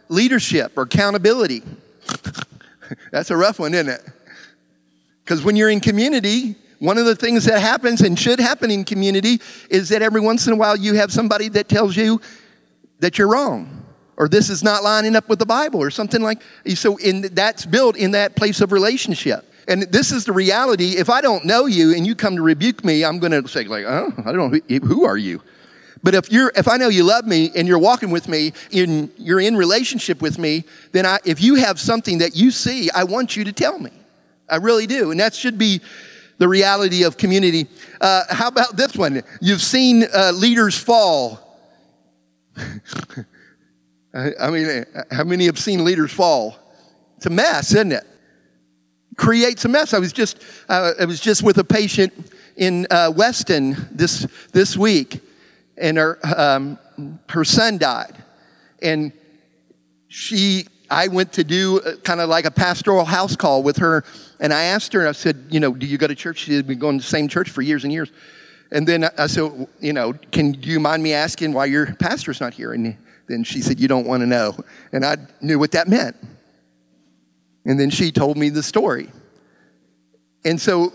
leadership 0.07 0.77
or 0.77 0.83
accountability. 0.83 1.63
That's 3.11 3.31
a 3.31 3.37
rough 3.37 3.57
one, 3.57 3.73
isn't 3.73 3.89
it? 3.89 4.01
Because 5.23 5.43
when 5.43 5.55
you're 5.55 5.71
in 5.71 5.79
community, 5.79 6.55
one 6.77 6.99
of 6.99 7.05
the 7.05 7.15
things 7.15 7.45
that 7.45 7.59
happens 7.59 8.01
and 8.01 8.17
should 8.17 8.39
happen 8.39 8.69
in 8.69 8.83
community 8.83 9.41
is 9.71 9.89
that 9.89 10.03
every 10.03 10.21
once 10.21 10.45
in 10.45 10.53
a 10.53 10.55
while 10.55 10.75
you 10.75 10.93
have 10.93 11.11
somebody 11.11 11.49
that 11.49 11.67
tells 11.67 11.97
you 11.97 12.21
that 12.99 13.17
you're 13.17 13.27
wrong 13.27 13.84
or 14.17 14.27
this 14.27 14.49
is 14.49 14.63
not 14.63 14.83
lining 14.83 15.15
up 15.15 15.27
with 15.29 15.39
the 15.39 15.45
Bible 15.45 15.81
or 15.81 15.89
something 15.89 16.21
like 16.21 16.41
so 16.75 16.97
in 16.97 17.21
that's 17.33 17.65
built 17.65 17.97
in 17.97 18.11
that 18.11 18.35
place 18.35 18.61
of 18.61 18.71
relationship. 18.71 19.51
And 19.67 19.83
this 19.83 20.11
is 20.11 20.25
the 20.25 20.31
reality. 20.31 20.97
If 20.97 21.09
I 21.09 21.21
don't 21.21 21.43
know 21.43 21.65
you 21.65 21.95
and 21.95 22.05
you 22.05 22.15
come 22.15 22.35
to 22.35 22.41
rebuke 22.41 22.85
me, 22.85 23.03
I'm 23.03 23.19
going 23.19 23.31
to 23.31 23.47
say 23.47 23.63
like, 23.63 23.85
oh, 23.85 24.13
I 24.19 24.31
don't 24.31 24.51
know 24.51 24.59
who, 24.67 24.79
who 24.85 25.05
are 25.05 25.17
you. 25.17 25.41
But 26.03 26.13
if 26.13 26.31
you're 26.31 26.51
if 26.55 26.67
I 26.67 26.77
know 26.77 26.87
you 26.87 27.03
love 27.03 27.25
me 27.25 27.51
and 27.55 27.67
you're 27.67 27.79
walking 27.79 28.11
with 28.11 28.27
me 28.27 28.53
in 28.69 29.11
you're 29.17 29.39
in 29.39 29.57
relationship 29.57 30.21
with 30.21 30.37
me, 30.37 30.63
then 30.91 31.05
I, 31.05 31.17
if 31.25 31.41
you 31.41 31.55
have 31.55 31.79
something 31.79 32.19
that 32.19 32.35
you 32.35 32.51
see, 32.51 32.91
I 32.91 33.05
want 33.05 33.35
you 33.35 33.43
to 33.45 33.51
tell 33.51 33.79
me. 33.79 33.91
I 34.47 34.57
really 34.57 34.85
do, 34.85 35.09
and 35.09 35.19
that 35.19 35.33
should 35.33 35.57
be 35.57 35.81
the 36.37 36.47
reality 36.47 37.03
of 37.03 37.17
community. 37.17 37.67
Uh, 37.99 38.23
how 38.29 38.49
about 38.49 38.77
this 38.77 38.95
one? 38.95 39.23
You've 39.41 39.63
seen 39.63 40.03
uh, 40.13 40.31
leaders 40.35 40.77
fall. 40.77 41.41
I 44.15 44.49
mean, 44.49 44.85
how 45.11 45.25
many 45.25 45.53
seen 45.55 45.83
leaders 45.83 46.11
fall? 46.11 46.57
It's 47.17 47.25
a 47.25 47.29
mess, 47.29 47.73
isn't 47.73 47.91
it? 47.91 48.05
creates 49.15 49.65
a 49.65 49.67
mess. 49.67 49.93
I 49.93 49.99
was 49.99 50.13
just, 50.13 50.41
uh, 50.69 50.93
I 50.99 51.05
was 51.05 51.19
just 51.19 51.43
with 51.43 51.57
a 51.57 51.63
patient 51.63 52.13
in 52.57 52.87
uh, 52.89 53.11
Weston 53.15 53.75
this, 53.91 54.27
this 54.51 54.77
week, 54.77 55.21
and 55.77 55.97
her, 55.97 56.19
um, 56.37 56.79
her 57.29 57.43
son 57.43 57.77
died. 57.77 58.15
And 58.81 59.11
she, 60.07 60.67
I 60.89 61.07
went 61.07 61.33
to 61.33 61.43
do 61.43 61.79
kind 62.03 62.21
of 62.21 62.29
like 62.29 62.45
a 62.45 62.51
pastoral 62.51 63.05
house 63.05 63.35
call 63.35 63.63
with 63.63 63.77
her, 63.77 64.03
and 64.39 64.53
I 64.53 64.63
asked 64.63 64.93
her, 64.93 65.07
I 65.07 65.11
said, 65.13 65.45
you 65.49 65.59
know, 65.59 65.73
do 65.73 65.85
you 65.85 65.97
go 65.97 66.07
to 66.07 66.15
church? 66.15 66.39
She 66.39 66.55
had 66.55 66.67
been 66.67 66.79
going 66.79 66.99
to 66.99 67.03
the 67.03 67.09
same 67.09 67.27
church 67.27 67.49
for 67.49 67.61
years 67.61 67.83
and 67.83 67.91
years. 67.91 68.11
And 68.71 68.87
then 68.87 69.05
I 69.17 69.27
said, 69.27 69.67
you 69.79 69.93
know, 69.93 70.13
can 70.31 70.53
do 70.53 70.69
you 70.69 70.79
mind 70.79 71.03
me 71.03 71.13
asking 71.13 71.53
why 71.53 71.65
your 71.65 71.93
pastor's 71.95 72.41
not 72.41 72.53
here? 72.53 72.73
And 72.73 72.97
then 73.27 73.43
she 73.43 73.61
said, 73.61 73.79
you 73.79 73.87
don't 73.87 74.05
want 74.07 74.21
to 74.21 74.27
know. 74.27 74.55
And 74.91 75.05
I 75.05 75.17
knew 75.41 75.59
what 75.59 75.71
that 75.71 75.87
meant. 75.87 76.15
And 77.65 77.79
then 77.79 77.89
she 77.89 78.11
told 78.11 78.37
me 78.37 78.49
the 78.49 78.63
story. 78.63 79.09
And 80.43 80.61
so 80.61 80.93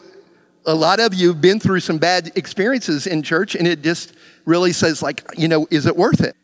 a 0.67 0.75
lot 0.75 1.01
of 1.01 1.15
you 1.15 1.29
have 1.29 1.41
been 1.41 1.59
through 1.59 1.81
some 1.81 1.99
bad 1.99 2.33
experiences 2.37 3.07
in 3.07 3.23
church, 3.23 3.55
and 3.55 3.67
it 3.67 3.83
just 3.83 4.15
really 4.45 4.73
says, 4.73 5.03
like, 5.03 5.25
you 5.37 5.49
know, 5.49 5.67
is 5.71 5.87
it 5.87 5.97
worth 5.97 6.21
it? 6.21 6.37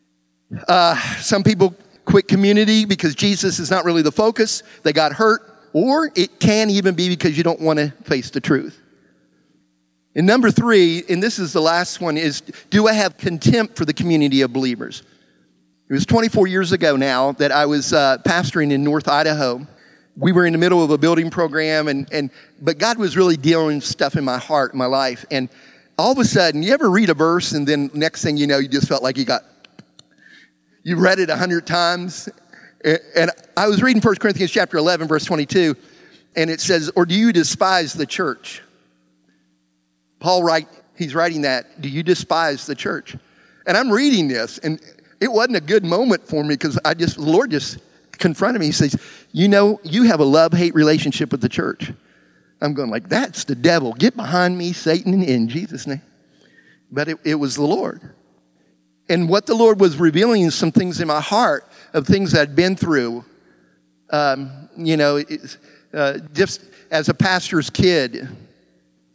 Uh, 0.67 0.95
some 1.19 1.43
people 1.43 1.75
quit 2.05 2.27
community 2.27 2.85
because 2.85 3.15
Jesus 3.15 3.59
is 3.59 3.69
not 3.69 3.85
really 3.85 4.01
the 4.01 4.11
focus. 4.11 4.63
They 4.83 4.93
got 4.93 5.13
hurt, 5.13 5.41
or 5.73 6.11
it 6.15 6.39
can 6.39 6.69
even 6.69 6.95
be 6.95 7.09
because 7.09 7.37
you 7.37 7.43
don't 7.43 7.61
want 7.61 7.79
to 7.79 7.91
face 8.03 8.29
the 8.29 8.41
truth. 8.41 8.81
And 10.15 10.25
number 10.25 10.49
three, 10.49 11.03
and 11.09 11.21
this 11.21 11.37
is 11.37 11.53
the 11.53 11.61
last 11.61 12.01
one, 12.01 12.17
is 12.17 12.41
do 12.69 12.87
I 12.87 12.93
have 12.93 13.17
contempt 13.17 13.77
for 13.77 13.85
the 13.85 13.93
community 13.93 14.41
of 14.41 14.51
believers? 14.51 15.03
It 15.89 15.93
was 15.93 16.05
24 16.05 16.47
years 16.47 16.73
ago 16.73 16.97
now 16.97 17.31
that 17.33 17.53
I 17.53 17.65
was 17.65 17.93
uh, 17.93 18.17
pastoring 18.25 18.73
in 18.73 18.83
North 18.83 19.07
Idaho. 19.07 19.65
We 20.17 20.33
were 20.33 20.45
in 20.45 20.51
the 20.51 20.59
middle 20.59 20.83
of 20.83 20.91
a 20.91 20.97
building 20.97 21.29
program, 21.29 21.87
and, 21.87 22.11
and 22.11 22.29
but 22.61 22.77
God 22.77 22.97
was 22.97 23.15
really 23.15 23.37
dealing 23.37 23.79
stuff 23.79 24.17
in 24.17 24.25
my 24.25 24.37
heart, 24.37 24.73
in 24.73 24.79
my 24.79 24.85
life. 24.85 25.23
And 25.31 25.47
all 25.97 26.11
of 26.11 26.17
a 26.17 26.25
sudden, 26.25 26.61
you 26.61 26.73
ever 26.73 26.89
read 26.89 27.09
a 27.09 27.13
verse, 27.13 27.53
and 27.53 27.65
then 27.65 27.89
next 27.93 28.21
thing 28.21 28.35
you 28.35 28.47
know, 28.47 28.57
you 28.57 28.67
just 28.67 28.89
felt 28.89 29.01
like 29.01 29.15
you 29.15 29.23
got, 29.23 29.43
you 30.83 30.97
read 30.97 31.19
it 31.19 31.29
a 31.29 31.37
hundred 31.37 31.65
times. 31.65 32.27
And 33.15 33.31
I 33.55 33.67
was 33.67 33.81
reading 33.81 34.01
1 34.01 34.15
Corinthians 34.15 34.51
chapter 34.51 34.75
11, 34.75 35.07
verse 35.07 35.23
22, 35.23 35.73
and 36.35 36.49
it 36.49 36.59
says, 36.59 36.91
Or 36.97 37.05
do 37.05 37.15
you 37.15 37.31
despise 37.31 37.93
the 37.93 38.05
church? 38.05 38.61
Paul 40.19 40.43
write, 40.43 40.67
he's 40.97 41.15
writing 41.15 41.43
that, 41.43 41.79
do 41.79 41.87
you 41.87 42.03
despise 42.03 42.65
the 42.65 42.75
church? 42.75 43.15
And 43.65 43.77
I'm 43.77 43.89
reading 43.89 44.27
this, 44.27 44.57
and 44.57 44.81
it 45.19 45.31
wasn't 45.31 45.57
a 45.57 45.61
good 45.61 45.85
moment 45.85 46.27
for 46.27 46.43
me 46.43 46.55
because 46.55 46.79
I 46.85 46.93
just, 46.93 47.15
the 47.15 47.23
Lord 47.23 47.51
just 47.51 47.79
confronted 48.13 48.59
me. 48.59 48.67
He 48.67 48.71
says, 48.71 48.95
You 49.31 49.47
know, 49.47 49.79
you 49.83 50.03
have 50.03 50.19
a 50.19 50.25
love 50.25 50.53
hate 50.53 50.75
relationship 50.75 51.31
with 51.31 51.41
the 51.41 51.49
church. 51.49 51.91
I'm 52.61 52.73
going, 52.73 52.89
like, 52.89 53.07
that's 53.07 53.43
the 53.43 53.55
devil. 53.55 53.93
Get 53.93 54.15
behind 54.15 54.57
me, 54.57 54.73
Satan, 54.73 55.21
in 55.21 55.47
Jesus' 55.47 55.85
name. 55.85 56.01
But 56.91 57.07
it, 57.07 57.19
it 57.23 57.35
was 57.35 57.55
the 57.55 57.63
Lord. 57.63 58.01
And 59.09 59.29
what 59.29 59.45
the 59.45 59.53
Lord 59.53 59.79
was 59.79 59.97
revealing 59.97 60.41
is 60.41 60.55
some 60.55 60.71
things 60.71 60.99
in 60.99 61.07
my 61.07 61.21
heart 61.21 61.65
of 61.93 62.07
things 62.07 62.33
I'd 62.33 62.55
been 62.55 62.75
through. 62.75 63.23
Um, 64.09 64.69
you 64.75 64.97
know, 64.97 65.21
uh, 65.93 66.17
just 66.33 66.61
as 66.91 67.09
a 67.09 67.13
pastor's 67.13 67.69
kid, 67.69 68.27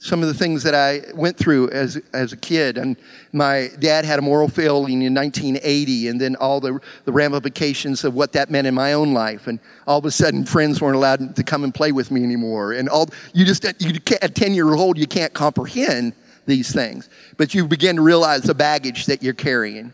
some 0.03 0.21
of 0.21 0.27
the 0.27 0.35
things 0.35 0.65
that 0.65 0.75
I 0.75 1.01
went 1.15 1.37
through 1.37 1.71
as, 1.71 1.97
as 2.13 2.33
a 2.33 2.37
kid. 2.37 2.77
And 2.77 2.97
my 3.33 3.71
dad 3.79 4.05
had 4.05 4.19
a 4.19 4.23
moral 4.23 4.49
failing 4.49 5.03
in 5.03 5.15
1980, 5.15 6.09
and 6.09 6.21
then 6.21 6.35
all 6.37 6.59
the, 6.59 6.81
the 7.05 7.13
ramifications 7.13 8.03
of 8.03 8.13
what 8.13 8.33
that 8.33 8.51
meant 8.51 8.67
in 8.67 8.75
my 8.75 8.95
own 8.95 9.15
life. 9.15 9.47
And 9.47 9.61
all 9.87 10.01
of 10.01 10.05
a 10.05 10.11
sudden, 10.11 10.45
friends 10.45 10.81
weren't 10.81 10.97
allowed 10.97 11.37
to 11.37 11.45
come 11.45 11.63
and 11.63 11.73
play 11.73 11.93
with 11.93 12.11
me 12.11 12.25
anymore. 12.25 12.73
And 12.73 12.89
all 12.89 13.11
you 13.33 13.45
just, 13.45 13.65
you 13.81 14.01
at 14.21 14.35
10 14.35 14.55
year 14.55 14.75
old, 14.75 14.99
you 14.99 15.07
can't 15.07 15.33
comprehend 15.33 16.15
these 16.47 16.73
things, 16.73 17.09
but 17.37 17.55
you 17.55 17.69
begin 17.69 17.95
to 17.95 18.03
realize 18.03 18.43
the 18.43 18.55
baggage 18.55 19.07
that 19.07 19.23
you're 19.23 19.35
carrying. 19.35 19.93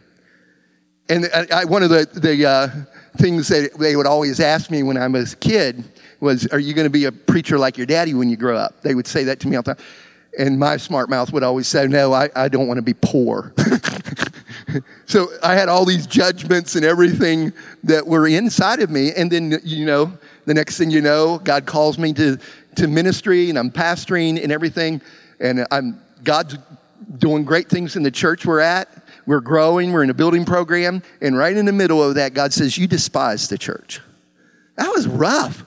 And 1.11 1.27
I, 1.35 1.47
I, 1.53 1.65
one 1.67 1.83
of 1.83 1.91
the, 1.91 2.09
the 2.15 2.47
uh, 2.47 2.69
things 3.19 3.49
that 3.49 3.75
they 3.79 3.95
would 3.95 4.07
always 4.07 4.41
ask 4.41 4.71
me 4.71 4.83
when 4.83 4.97
I 4.97 5.07
was 5.07 5.35
a 5.35 5.37
kid 5.37 5.85
was, 6.21 6.47
Are 6.49 6.59
you 6.59 6.75
going 6.75 6.87
to 6.87 6.91
be 6.91 7.05
a 7.05 7.13
preacher 7.13 7.59
like 7.59 7.77
your 7.77 7.87
daddy 7.87 8.15
when 8.15 8.29
you 8.29 8.37
grow 8.37 8.57
up? 8.57 8.83
They 8.83 8.95
would 8.95 9.07
say 9.07 9.25
that 9.25 9.41
to 9.41 9.49
me 9.49 9.57
all 9.57 9.63
the 9.63 9.75
time. 9.75 9.85
And 10.39 10.59
my 10.59 10.77
smart 10.77 11.11
mouth 11.11 11.33
would 11.33 11.43
always 11.43 11.67
say, 11.67 11.87
No, 11.87 12.13
I, 12.13 12.31
I 12.35 12.49
don't 12.49 12.69
want 12.69 12.79
to 12.79 12.83
be 12.83 12.95
poor. 12.95 13.53
so 15.07 15.29
I 15.43 15.55
had 15.55 15.69
all 15.69 15.85
these 15.85 16.07
judgments 16.07 16.77
and 16.77 16.85
everything 16.85 17.53
that 17.85 18.07
were 18.07 18.27
inside 18.29 18.81
of 18.81 18.91
me. 18.91 19.13
And 19.13 19.31
then, 19.31 19.59
you 19.65 19.87
know, 19.87 20.13
the 20.45 20.55
next 20.55 20.79
thing 20.79 20.91
you 20.91 21.01
know, 21.01 21.39
God 21.39 21.67
calls 21.67 21.99
me 21.99 22.13
to, 22.15 22.39
to 22.77 22.89
ministry 22.89 23.51
and 23.51 23.59
I'm 23.59 23.71
pastoring 23.71 24.43
and 24.43 24.53
everything. 24.53 25.01
And 25.41 25.67
I'm, 25.71 26.01
God's 26.25 26.59
doing 27.19 27.45
great 27.45 27.69
things 27.69 27.97
in 27.97 28.03
the 28.03 28.11
church 28.11 28.45
we're 28.45 28.61
at. 28.61 28.89
We're 29.27 29.41
growing, 29.41 29.93
we're 29.93 30.03
in 30.03 30.11
a 30.11 30.15
building 30.15 30.45
program. 30.45 31.03
And 31.21 31.37
right 31.37 31.57
in 31.57 31.67
the 31.67 31.73
middle 31.73 32.03
of 32.03 32.15
that, 32.15 32.35
God 32.35 32.53
says, 32.53 32.79
You 32.79 32.87
despise 32.87 33.49
the 33.49 33.59
church. 33.59 34.01
That 34.77 34.89
was 34.89 35.07
rough. 35.07 35.65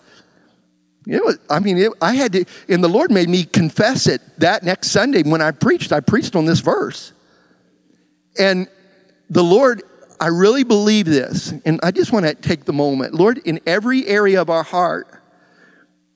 It 1.07 1.23
was, 1.23 1.39
I 1.49 1.59
mean, 1.59 1.77
it, 1.77 1.91
I 2.01 2.13
had 2.13 2.33
to, 2.33 2.45
and 2.69 2.83
the 2.83 2.87
Lord 2.87 3.11
made 3.11 3.27
me 3.27 3.43
confess 3.43 4.07
it 4.07 4.21
that 4.37 4.63
next 4.63 4.91
Sunday 4.91 5.23
when 5.23 5.41
I 5.41 5.51
preached. 5.51 5.91
I 5.91 5.99
preached 5.99 6.35
on 6.35 6.45
this 6.45 6.59
verse. 6.59 7.13
And 8.37 8.67
the 9.29 9.43
Lord, 9.43 9.83
I 10.19 10.27
really 10.27 10.63
believe 10.63 11.07
this, 11.07 11.53
and 11.65 11.79
I 11.81 11.91
just 11.91 12.11
want 12.11 12.27
to 12.27 12.35
take 12.35 12.65
the 12.65 12.73
moment. 12.73 13.15
Lord, 13.15 13.39
in 13.39 13.59
every 13.65 14.05
area 14.05 14.39
of 14.39 14.49
our 14.49 14.63
heart 14.63 15.07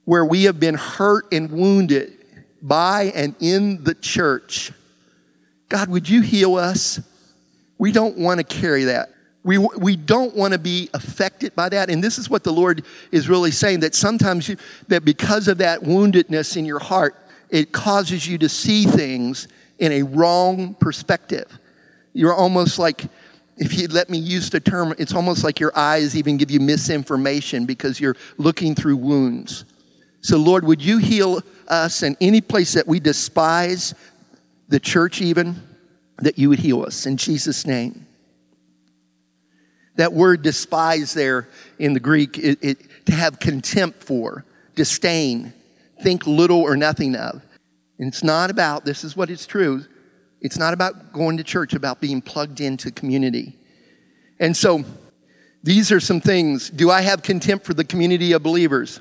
where 0.03 0.23
we 0.23 0.43
have 0.43 0.59
been 0.59 0.75
hurt 0.75 1.31
and 1.31 1.49
wounded 1.49 2.13
by 2.61 3.11
and 3.15 3.35
in 3.39 3.83
the 3.83 3.95
church, 3.95 4.71
God, 5.69 5.89
would 5.89 6.07
you 6.07 6.21
heal 6.21 6.55
us? 6.55 6.99
We 7.79 7.91
don't 7.91 8.17
want 8.17 8.37
to 8.37 8.43
carry 8.43 8.85
that. 8.85 9.09
We, 9.45 9.59
we 9.59 9.95
don't 9.95 10.35
want 10.35 10.53
to 10.53 10.59
be 10.59 10.89
affected 10.93 11.55
by 11.55 11.69
that. 11.69 11.89
And 11.89 12.03
this 12.03 12.17
is 12.17 12.29
what 12.29 12.43
the 12.43 12.51
Lord 12.51 12.83
is 13.11 13.29
really 13.29 13.51
saying 13.51 13.81
that 13.81 13.93
sometimes 13.95 14.49
you, 14.49 14.57
that 14.87 15.05
because 15.05 15.47
of 15.47 15.59
that 15.59 15.81
woundedness 15.81 16.57
in 16.57 16.65
your 16.65 16.79
heart, 16.79 17.15
it 17.51 17.71
causes 17.71 18.27
you 18.27 18.39
to 18.39 18.49
see 18.49 18.85
things 18.85 19.47
in 19.77 19.91
a 19.91 20.01
wrong 20.01 20.73
perspective. 20.73 21.47
You're 22.13 22.33
almost 22.33 22.79
like, 22.79 23.05
if 23.57 23.79
you 23.79 23.87
let 23.87 24.09
me 24.09 24.17
use 24.17 24.49
the 24.49 24.59
term, 24.59 24.95
it's 24.97 25.13
almost 25.13 25.43
like 25.43 25.59
your 25.59 25.77
eyes 25.77 26.17
even 26.17 26.37
give 26.37 26.49
you 26.49 26.59
misinformation 26.59 27.65
because 27.65 27.99
you're 27.99 28.17
looking 28.37 28.73
through 28.73 28.97
wounds. 28.97 29.63
So, 30.21 30.37
Lord, 30.37 30.65
would 30.65 30.81
you 30.81 30.97
heal 30.97 31.43
us 31.67 32.01
in 32.01 32.17
any 32.19 32.41
place 32.41 32.73
that 32.73 32.87
we 32.87 32.99
despise, 32.99 33.93
the 34.69 34.79
church 34.79 35.21
even, 35.21 35.55
that 36.17 36.39
you 36.39 36.49
would 36.49 36.59
heal 36.59 36.81
us 36.83 37.05
in 37.05 37.17
Jesus' 37.17 37.67
name. 37.67 38.04
That 39.95 40.13
word 40.13 40.41
despise 40.41 41.13
there 41.13 41.47
in 41.79 41.93
the 41.93 41.99
Greek, 41.99 42.37
it, 42.37 42.59
it, 42.61 43.05
to 43.05 43.13
have 43.13 43.39
contempt 43.39 44.03
for, 44.03 44.45
disdain, 44.75 45.53
think 46.01 46.27
little 46.27 46.61
or 46.61 46.75
nothing 46.75 47.15
of. 47.15 47.41
And 47.97 48.07
it's 48.07 48.23
not 48.23 48.49
about, 48.49 48.83
this 48.83 49.03
is 49.03 49.15
what 49.15 49.29
is 49.29 49.45
true, 49.45 49.85
it's 50.41 50.57
not 50.57 50.73
about 50.73 51.13
going 51.13 51.37
to 51.37 51.43
church, 51.43 51.73
about 51.73 52.01
being 52.01 52.21
plugged 52.21 52.59
into 52.59 52.91
community. 52.91 53.57
And 54.39 54.55
so, 54.55 54.83
these 55.63 55.91
are 55.91 55.99
some 55.99 56.21
things. 56.21 56.69
Do 56.69 56.91
I 56.91 57.01
have 57.01 57.23
contempt 57.23 57.65
for 57.65 57.73
the 57.73 57.83
community 57.83 58.33
of 58.33 58.43
believers? 58.43 58.99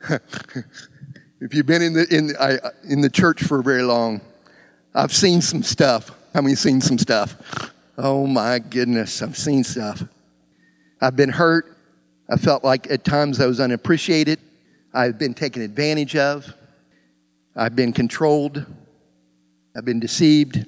if 0.08 1.52
you've 1.52 1.66
been 1.66 1.82
in 1.82 1.92
the, 1.92 2.06
in, 2.08 2.34
I, 2.40 2.58
in 2.88 3.02
the 3.02 3.10
church 3.10 3.42
for 3.42 3.60
very 3.60 3.82
long, 3.82 4.22
I've 4.94 5.12
seen 5.12 5.42
some 5.42 5.62
stuff. 5.62 6.10
How 6.32 6.40
many 6.40 6.54
seen 6.54 6.80
some 6.80 6.96
stuff? 6.96 7.36
Oh 7.98 8.26
my 8.26 8.58
goodness, 8.58 9.22
I've 9.22 9.38
seen 9.38 9.64
stuff. 9.64 10.02
I've 11.00 11.16
been 11.16 11.30
hurt. 11.30 11.76
I 12.28 12.36
felt 12.36 12.62
like 12.62 12.90
at 12.90 13.04
times 13.04 13.40
I 13.40 13.46
was 13.46 13.58
unappreciated. 13.58 14.38
I've 14.92 15.18
been 15.18 15.32
taken 15.32 15.62
advantage 15.62 16.14
of. 16.14 16.52
I've 17.54 17.74
been 17.74 17.92
controlled. 17.92 18.66
I've 19.74 19.86
been 19.86 20.00
deceived. 20.00 20.66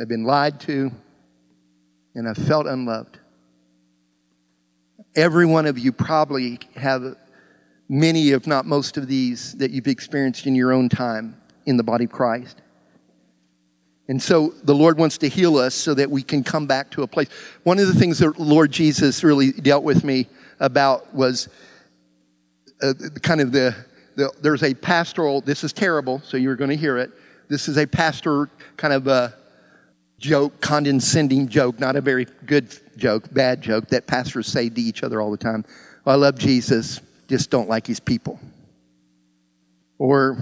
I've 0.00 0.08
been 0.08 0.24
lied 0.24 0.60
to. 0.60 0.90
And 2.14 2.26
I've 2.26 2.38
felt 2.38 2.66
unloved. 2.66 3.18
Every 5.14 5.44
one 5.44 5.66
of 5.66 5.78
you 5.78 5.92
probably 5.92 6.58
have 6.74 7.16
many, 7.88 8.30
if 8.30 8.46
not 8.46 8.64
most 8.64 8.96
of 8.96 9.08
these, 9.08 9.54
that 9.56 9.72
you've 9.72 9.88
experienced 9.88 10.46
in 10.46 10.54
your 10.54 10.72
own 10.72 10.88
time 10.88 11.36
in 11.66 11.76
the 11.76 11.82
body 11.82 12.04
of 12.04 12.12
Christ. 12.12 12.62
And 14.10 14.20
so 14.20 14.48
the 14.64 14.74
Lord 14.74 14.98
wants 14.98 15.18
to 15.18 15.28
heal 15.28 15.56
us 15.56 15.72
so 15.72 15.94
that 15.94 16.10
we 16.10 16.24
can 16.24 16.42
come 16.42 16.66
back 16.66 16.90
to 16.90 17.04
a 17.04 17.06
place. 17.06 17.28
One 17.62 17.78
of 17.78 17.86
the 17.86 17.94
things 17.94 18.18
that 18.18 18.40
Lord 18.40 18.72
Jesus 18.72 19.22
really 19.22 19.52
dealt 19.52 19.84
with 19.84 20.02
me 20.02 20.26
about 20.58 21.14
was 21.14 21.48
uh, 22.82 22.92
kind 23.22 23.40
of 23.40 23.52
the, 23.52 23.72
the, 24.16 24.32
there's 24.42 24.64
a 24.64 24.74
pastoral, 24.74 25.42
this 25.42 25.62
is 25.62 25.72
terrible, 25.72 26.20
so 26.24 26.36
you're 26.36 26.56
going 26.56 26.70
to 26.70 26.76
hear 26.76 26.98
it. 26.98 27.12
This 27.46 27.68
is 27.68 27.76
a 27.76 27.86
pastor 27.86 28.50
kind 28.76 28.92
of 28.92 29.06
a 29.06 29.32
joke, 30.18 30.60
condescending 30.60 31.46
joke, 31.46 31.78
not 31.78 31.94
a 31.94 32.00
very 32.00 32.26
good 32.46 32.76
joke, 32.96 33.32
bad 33.32 33.62
joke 33.62 33.86
that 33.90 34.08
pastors 34.08 34.48
say 34.48 34.68
to 34.68 34.80
each 34.80 35.04
other 35.04 35.20
all 35.20 35.30
the 35.30 35.36
time. 35.36 35.64
Well, 36.04 36.16
I 36.16 36.18
love 36.18 36.36
Jesus, 36.36 37.00
just 37.28 37.48
don't 37.48 37.68
like 37.68 37.86
his 37.86 38.00
people. 38.00 38.40
Or 39.98 40.36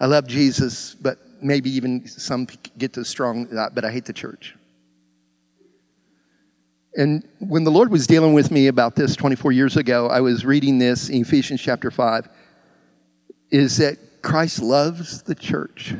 I 0.00 0.06
love 0.06 0.26
Jesus, 0.26 0.96
but 0.96 1.20
maybe 1.42 1.70
even 1.70 2.06
some 2.06 2.46
get 2.78 2.92
to 2.94 3.04
strong, 3.04 3.46
uh, 3.56 3.70
but 3.72 3.84
I 3.84 3.90
hate 3.90 4.04
the 4.04 4.12
church. 4.12 4.56
And 6.96 7.26
when 7.38 7.64
the 7.64 7.70
Lord 7.70 7.90
was 7.90 8.06
dealing 8.06 8.32
with 8.32 8.50
me 8.50 8.66
about 8.66 8.96
this 8.96 9.14
24 9.14 9.52
years 9.52 9.76
ago, 9.76 10.08
I 10.08 10.20
was 10.20 10.44
reading 10.44 10.78
this 10.78 11.08
in 11.08 11.22
Ephesians 11.22 11.60
chapter 11.60 11.90
5 11.90 12.28
is 13.50 13.76
that 13.78 14.22
Christ 14.22 14.60
loves 14.60 15.22
the 15.22 15.34
church 15.34 15.94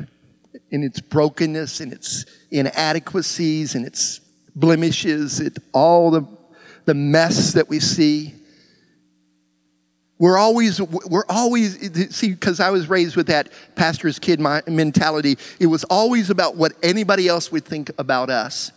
in 0.69 0.83
its 0.83 0.99
brokenness 0.99 1.79
and 1.79 1.91
its 1.93 2.25
inadequacies 2.49 3.75
and 3.75 3.85
its 3.85 4.19
blemishes, 4.55 5.39
it, 5.39 5.57
all 5.73 6.11
the, 6.11 6.25
the 6.85 6.93
mess 6.93 7.53
that 7.53 7.69
we 7.69 7.79
see. 7.79 8.33
We're 10.21 10.37
always, 10.37 10.79
we're 10.79 11.25
always, 11.29 12.15
see, 12.15 12.29
because 12.29 12.59
I 12.59 12.69
was 12.69 12.87
raised 12.87 13.15
with 13.15 13.25
that 13.25 13.49
pastor's 13.73 14.19
kid 14.19 14.39
mentality. 14.39 15.35
It 15.59 15.65
was 15.65 15.83
always 15.85 16.29
about 16.29 16.55
what 16.55 16.73
anybody 16.83 17.27
else 17.27 17.51
would 17.51 17.65
think 17.65 17.89
about 17.97 18.29
us. 18.29 18.71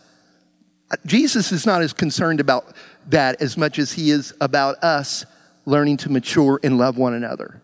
Jesus 1.05 1.51
is 1.51 1.67
not 1.67 1.83
as 1.83 1.93
concerned 1.93 2.39
about 2.39 2.75
that 3.09 3.43
as 3.43 3.57
much 3.57 3.77
as 3.77 3.93
he 3.93 4.09
is 4.09 4.33
about 4.41 4.83
us 4.83 5.23
learning 5.67 5.97
to 5.97 6.09
mature 6.09 6.59
and 6.63 6.79
love 6.79 6.97
one 6.97 7.13
another 7.13 7.61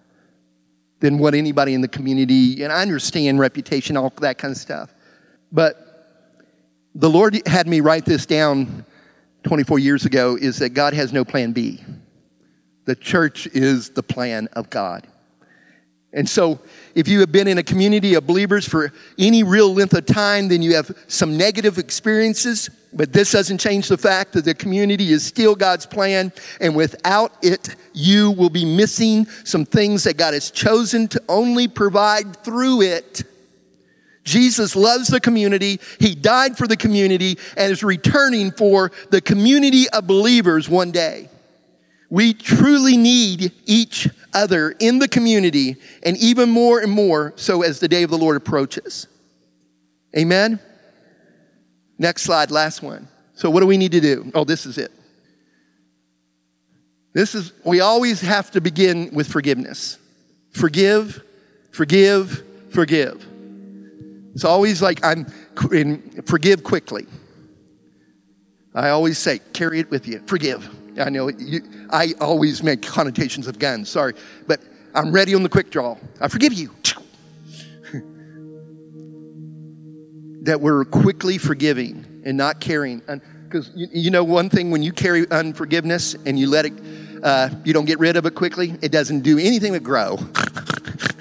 than 0.99 1.17
what 1.17 1.33
anybody 1.33 1.73
in 1.73 1.81
the 1.81 1.87
community, 1.87 2.63
and 2.63 2.71
I 2.71 2.83
understand 2.83 3.39
reputation, 3.39 3.97
all 3.97 4.13
that 4.21 4.37
kind 4.37 4.51
of 4.51 4.59
stuff. 4.59 4.93
But 5.51 6.07
the 6.93 7.09
Lord 7.09 7.41
had 7.47 7.65
me 7.65 7.79
write 7.79 8.05
this 8.05 8.27
down 8.27 8.85
24 9.41 9.79
years 9.79 10.05
ago 10.05 10.37
is 10.39 10.59
that 10.59 10.69
God 10.75 10.93
has 10.93 11.11
no 11.11 11.25
plan 11.25 11.51
B. 11.51 11.83
The 12.85 12.95
church 12.95 13.47
is 13.47 13.91
the 13.91 14.03
plan 14.03 14.47
of 14.53 14.69
God. 14.69 15.07
And 16.13 16.27
so, 16.27 16.59
if 16.93 17.07
you 17.07 17.21
have 17.21 17.31
been 17.31 17.47
in 17.47 17.57
a 17.57 17.63
community 17.63 18.15
of 18.15 18.27
believers 18.27 18.67
for 18.67 18.91
any 19.17 19.43
real 19.43 19.73
length 19.73 19.93
of 19.93 20.05
time, 20.05 20.49
then 20.49 20.61
you 20.61 20.75
have 20.75 20.91
some 21.07 21.37
negative 21.37 21.77
experiences, 21.77 22.69
but 22.91 23.13
this 23.13 23.31
doesn't 23.31 23.59
change 23.59 23.87
the 23.87 23.97
fact 23.97 24.33
that 24.33 24.43
the 24.43 24.53
community 24.53 25.13
is 25.13 25.25
still 25.25 25.55
God's 25.55 25.85
plan, 25.85 26.33
and 26.59 26.75
without 26.75 27.31
it, 27.41 27.77
you 27.93 28.31
will 28.31 28.49
be 28.49 28.65
missing 28.65 29.25
some 29.45 29.63
things 29.63 30.03
that 30.03 30.17
God 30.17 30.33
has 30.33 30.51
chosen 30.51 31.07
to 31.09 31.21
only 31.29 31.69
provide 31.69 32.43
through 32.43 32.81
it. 32.81 33.23
Jesus 34.25 34.75
loves 34.75 35.07
the 35.07 35.21
community. 35.21 35.79
He 35.99 36.13
died 36.13 36.57
for 36.57 36.67
the 36.67 36.77
community 36.77 37.37
and 37.55 37.71
is 37.71 37.83
returning 37.83 38.51
for 38.51 38.91
the 39.09 39.21
community 39.21 39.89
of 39.89 40.05
believers 40.05 40.67
one 40.67 40.91
day. 40.91 41.29
We 42.11 42.33
truly 42.33 42.97
need 42.97 43.53
each 43.65 44.09
other 44.33 44.75
in 44.79 44.99
the 44.99 45.07
community, 45.07 45.77
and 46.03 46.17
even 46.17 46.49
more 46.49 46.79
and 46.79 46.91
more 46.91 47.33
so 47.37 47.63
as 47.63 47.79
the 47.79 47.87
day 47.87 48.03
of 48.03 48.09
the 48.09 48.17
Lord 48.17 48.35
approaches. 48.35 49.07
Amen? 50.15 50.59
Next 51.97 52.23
slide, 52.23 52.51
last 52.51 52.83
one. 52.83 53.07
So, 53.33 53.49
what 53.49 53.61
do 53.61 53.65
we 53.65 53.77
need 53.77 53.93
to 53.93 54.01
do? 54.01 54.29
Oh, 54.35 54.43
this 54.43 54.65
is 54.65 54.77
it. 54.77 54.91
This 57.13 57.33
is, 57.33 57.53
we 57.63 57.79
always 57.79 58.19
have 58.19 58.51
to 58.51 58.61
begin 58.61 59.13
with 59.13 59.27
forgiveness. 59.29 59.97
Forgive, 60.51 61.23
forgive, 61.71 62.43
forgive. 62.71 63.25
It's 64.33 64.43
always 64.43 64.81
like 64.81 65.03
I'm 65.03 65.27
in, 65.71 66.23
forgive 66.23 66.61
quickly. 66.63 67.05
I 68.75 68.89
always 68.89 69.17
say, 69.17 69.39
carry 69.53 69.79
it 69.79 69.89
with 69.89 70.07
you. 70.07 70.21
Forgive. 70.27 70.80
I 70.99 71.09
know 71.09 71.29
you, 71.29 71.61
I 71.89 72.13
always 72.19 72.63
make 72.63 72.81
connotations 72.81 73.47
of 73.47 73.59
guns, 73.59 73.89
sorry, 73.89 74.13
but 74.47 74.61
I'm 74.93 75.11
ready 75.11 75.33
on 75.35 75.43
the 75.43 75.49
quick 75.49 75.69
draw. 75.69 75.97
I 76.19 76.27
forgive 76.27 76.53
you. 76.53 76.71
that 80.43 80.59
we're 80.59 80.83
quickly 80.85 81.37
forgiving 81.37 82.23
and 82.25 82.37
not 82.37 82.59
carrying. 82.59 83.01
Because 83.43 83.71
you, 83.75 83.87
you, 83.91 84.11
know, 84.11 84.23
one 84.23 84.49
thing 84.49 84.71
when 84.71 84.83
you 84.83 84.91
carry 84.91 85.29
unforgiveness 85.29 86.15
and 86.25 86.37
you 86.37 86.49
let 86.49 86.65
it, 86.65 86.73
uh, 87.23 87.49
you 87.63 87.73
don't 87.73 87.85
get 87.85 87.99
rid 87.99 88.17
of 88.17 88.25
it 88.25 88.35
quickly, 88.35 88.75
it 88.81 88.91
doesn't 88.91 89.21
do 89.21 89.37
anything 89.37 89.73
but 89.73 89.83
grow. 89.83 90.17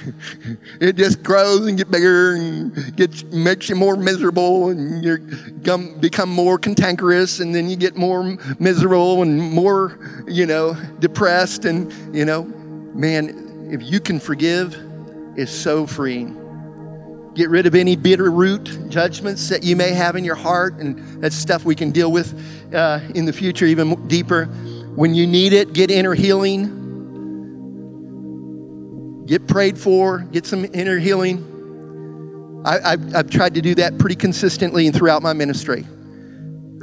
it 0.81 0.97
just 0.97 1.23
grows 1.23 1.67
and 1.67 1.79
gets 1.79 1.91
bigger 1.91 2.35
and 2.35 2.97
gets 2.97 3.25
makes 3.25 3.69
you 3.69 3.77
more 3.77 3.97
miserable 3.97 4.71
and 4.71 5.05
you 5.05 5.19
become 6.01 6.29
more 6.29 6.59
cantankerous 6.59 7.41
and 7.41 7.55
then 7.55 7.69
you 7.69 7.77
get 7.77 7.97
more 7.97 8.37
miserable 8.59 9.23
and 9.23 9.39
more 9.41 10.25
you 10.27 10.47
know 10.47 10.75
depressed 11.01 11.65
and 11.65 11.93
you 12.15 12.25
know 12.25 12.45
man 12.95 13.69
if 13.71 13.83
you 13.83 14.01
can 14.01 14.19
forgive 14.19 14.77
it's 15.37 15.53
so 15.53 15.87
freeing. 15.87 16.37
Get 17.35 17.49
rid 17.49 17.67
of 17.67 17.75
any 17.75 17.97
bitter 17.97 18.31
root 18.31 18.79
judgments 18.89 19.49
that 19.49 19.63
you 19.63 19.77
may 19.77 19.93
have 19.93 20.17
in 20.17 20.25
your 20.25 20.35
heart 20.35 20.75
and 20.75 21.23
that's 21.23 21.37
stuff 21.37 21.65
we 21.65 21.75
can 21.75 21.93
deal 21.93 22.11
with 22.11 22.35
uh, 22.75 23.01
in 23.15 23.25
the 23.25 23.33
future 23.33 23.65
even 23.67 24.07
deeper. 24.09 24.47
When 24.97 25.15
you 25.15 25.27
need 25.27 25.53
it 25.53 25.73
get 25.73 25.91
inner 25.91 26.15
healing 26.15 26.80
get 29.31 29.47
prayed 29.47 29.79
for, 29.79 30.19
get 30.33 30.45
some 30.45 30.66
inner 30.75 30.99
healing. 30.99 31.47
I, 32.66 32.97
have 33.12 33.31
tried 33.31 33.55
to 33.55 33.62
do 33.62 33.77
that 33.77 33.97
pretty 33.97 34.16
consistently 34.16 34.87
and 34.87 34.95
throughout 34.95 35.23
my 35.23 35.33
ministry. 35.33 35.87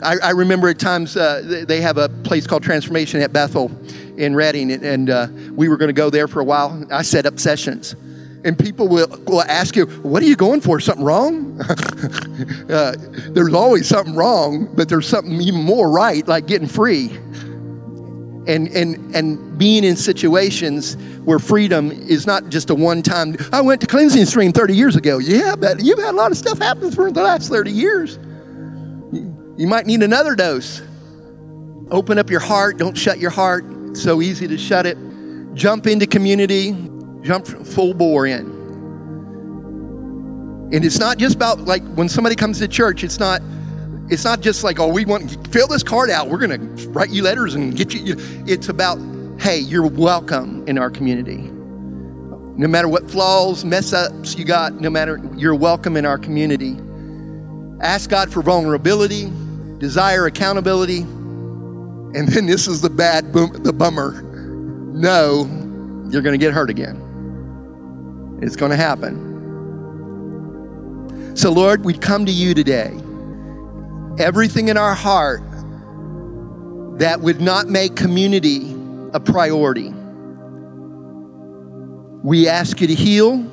I, 0.02 0.16
I 0.24 0.30
remember 0.32 0.70
at 0.70 0.80
times 0.80 1.18
uh, 1.18 1.66
they 1.68 1.82
have 1.82 1.98
a 1.98 2.08
place 2.08 2.48
called 2.48 2.64
Transformation 2.64 3.22
at 3.22 3.34
Bethel 3.34 3.70
in 4.16 4.34
Redding, 4.34 4.72
and 4.72 5.10
uh, 5.10 5.28
we 5.52 5.68
were 5.68 5.76
going 5.76 5.90
to 5.90 5.94
go 5.94 6.10
there 6.10 6.28
for 6.28 6.40
a 6.40 6.44
while. 6.44 6.88
I 6.90 7.02
set 7.02 7.26
up 7.26 7.38
sessions. 7.38 7.96
And 8.46 8.58
people 8.58 8.88
will, 8.88 9.08
will 9.28 9.42
ask 9.42 9.76
you, 9.76 9.86
What 9.86 10.24
are 10.24 10.26
you 10.26 10.38
going 10.38 10.62
for? 10.62 10.80
Something 10.80 11.04
wrong? 11.04 11.60
uh, 12.70 12.96
there's 13.32 13.54
always 13.54 13.90
something 13.90 14.16
wrong, 14.16 14.74
but 14.74 14.88
there's 14.88 15.08
something 15.08 15.42
even 15.42 15.62
more 15.62 15.92
right, 15.92 16.26
like 16.28 16.48
getting 16.48 16.68
free 16.68 17.10
and, 18.48 18.70
and, 18.70 19.16
and 19.16 19.58
being 19.58 19.84
in 19.84 19.96
situations 19.96 20.96
where 21.26 21.38
freedom 21.38 21.92
is 21.92 22.26
not 22.26 22.48
just 22.50 22.70
a 22.70 22.76
one 22.76 23.02
time, 23.02 23.36
I 23.52 23.62
went 23.62 23.82
to 23.82 23.88
cleansing 23.88 24.26
stream 24.26 24.54
30 24.54 24.74
years 24.74 24.96
ago. 24.96 25.18
Yeah, 25.18 25.56
but 25.56 25.84
you've 25.84 26.00
had 26.00 26.14
a 26.14 26.18
lot 26.18 26.32
of 26.32 26.38
stuff 26.38 26.58
happen 26.58 26.92
for 26.92 27.12
the 27.12 27.22
last 27.22 27.50
30 27.50 27.72
years. 27.72 28.18
You, 29.58 29.68
might 29.68 29.86
need 29.86 30.02
another 30.02 30.34
dose. 30.34 30.82
Open 31.92 32.18
up 32.18 32.30
your 32.30 32.40
heart, 32.40 32.78
don't 32.78 32.98
shut 32.98 33.20
your 33.20 33.32
heart. 33.32 33.66
It's 33.90 34.02
so 34.02 34.22
easy 34.22 34.48
to 34.48 34.58
shut 34.58 34.86
it. 34.86 34.98
Jump 35.54 35.88
into 35.88 36.08
community, 36.08 36.72
jump 37.22 37.48
full 37.48 37.94
bore 37.94 38.28
in. 38.28 38.56
And 40.74 40.86
it's 40.86 41.00
not 41.00 41.18
just 41.18 41.36
about 41.36 41.60
like 41.62 41.84
when 41.96 42.08
somebody 42.08 42.36
comes 42.36 42.60
to 42.60 42.68
church, 42.68 43.04
it's 43.04 43.20
not 43.20 43.42
it's 44.10 44.24
not 44.24 44.40
just 44.42 44.64
like, 44.64 44.80
oh, 44.80 44.88
we 44.88 45.04
want 45.06 45.30
to 45.30 45.50
fill 45.50 45.68
this 45.68 45.84
card 45.84 46.10
out. 46.10 46.30
We're 46.30 46.38
going 46.38 46.78
to 46.78 46.90
write 46.90 47.10
you 47.10 47.24
letters 47.24 47.56
and 47.56 47.76
get 47.76 47.94
you. 47.94 48.16
It's 48.46 48.70
about, 48.70 48.98
hey, 49.40 49.60
you're 49.60 49.86
welcome 49.88 50.66
in 50.68 50.78
our 50.78 50.90
community. 50.90 51.36
No 51.36 52.68
matter 52.68 52.88
what 52.88 53.12
flaws, 53.12 53.66
mess 53.66 53.92
ups 53.92 54.38
you 54.38 54.46
got, 54.46 54.76
no 54.76 54.90
matter, 54.90 55.20
you're 55.36 55.56
welcome 55.56 55.98
in 55.98 56.06
our 56.06 56.18
community. 56.18 56.78
Ask 57.82 58.10
God 58.10 58.32
for 58.32 58.42
vulnerability, 58.42 59.30
desire 59.78 60.26
accountability, 60.26 61.02
and 61.02 62.30
then 62.30 62.46
this 62.46 62.68
is 62.68 62.80
the 62.82 62.90
bad, 62.90 63.34
boom, 63.34 63.52
the 63.62 63.74
bummer. 63.74 64.22
No, 64.94 65.46
you're 66.10 66.22
going 66.22 66.34
to 66.34 66.44
get 66.44 66.54
hurt 66.54 66.70
again. 66.70 68.40
It's 68.42 68.56
going 68.56 68.72
to 68.72 68.78
happen. 68.78 69.26
So, 71.36 71.52
Lord, 71.52 71.84
we 71.84 71.94
come 71.94 72.26
to 72.26 72.32
you 72.32 72.54
today 72.54 72.98
everything 74.20 74.70
in 74.70 74.78
our 74.78 74.96
heart 74.96 75.42
that 77.00 77.22
would 77.22 77.42
not 77.42 77.68
make 77.68 77.96
community 77.96 78.76
a 79.14 79.20
priority. 79.20 79.94
We 82.24 82.48
ask 82.48 82.82
you 82.82 82.88
to 82.88 82.96
heal, 82.96 83.44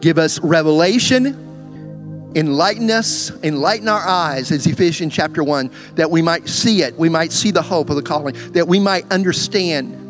give 0.00 0.18
us 0.18 0.40
revelation, 0.40 1.44
enlighten 2.34 2.90
us, 2.90 3.30
enlighten 3.42 3.88
our 3.88 4.00
eyes, 4.00 4.50
as 4.50 4.66
Ephesians 4.66 5.14
chapter 5.14 5.44
1, 5.44 5.70
that 5.94 6.10
we 6.10 6.20
might 6.20 6.48
see 6.48 6.82
it, 6.82 6.96
we 6.96 7.08
might 7.08 7.30
see 7.32 7.52
the 7.52 7.62
hope 7.62 7.90
of 7.90 7.96
the 7.96 8.02
calling, 8.02 8.34
that 8.52 8.66
we 8.66 8.80
might 8.80 9.10
understand. 9.12 10.00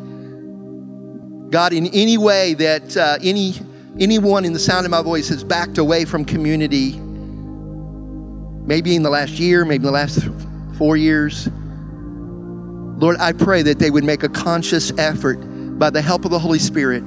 God, 1.53 1.73
in 1.75 1.87
any 1.89 2.17
way 2.17 2.55
that 2.55 2.97
uh, 2.97 3.19
any 3.23 3.55
anyone 4.01 4.45
in 4.45 4.53
the 4.53 4.59
sound 4.59 4.85
of 4.87 4.91
my 4.91 5.03
voice 5.03 5.29
has 5.29 5.45
backed 5.45 5.79
away 5.79 6.05
from 6.05 6.25
community, 6.25 7.01
maybe 8.65 8.97
in 8.97 9.03
the 9.03 9.11
last 9.11 9.33
year, 9.33 9.65
maybe 9.65 9.83
in 9.83 9.83
the 9.83 9.91
last 9.91 10.29
four 10.77 10.97
years. 10.97 11.49
Lord, 12.99 13.17
I 13.19 13.33
pray 13.33 13.63
that 13.63 13.79
they 13.79 13.91
would 13.91 14.05
make 14.05 14.23
a 14.23 14.29
conscious 14.29 14.97
effort 14.99 15.37
by 15.79 15.91
the 15.91 16.01
help 16.01 16.25
of 16.25 16.31
the 16.31 16.39
Holy 16.39 16.59
Spirit 16.59 17.05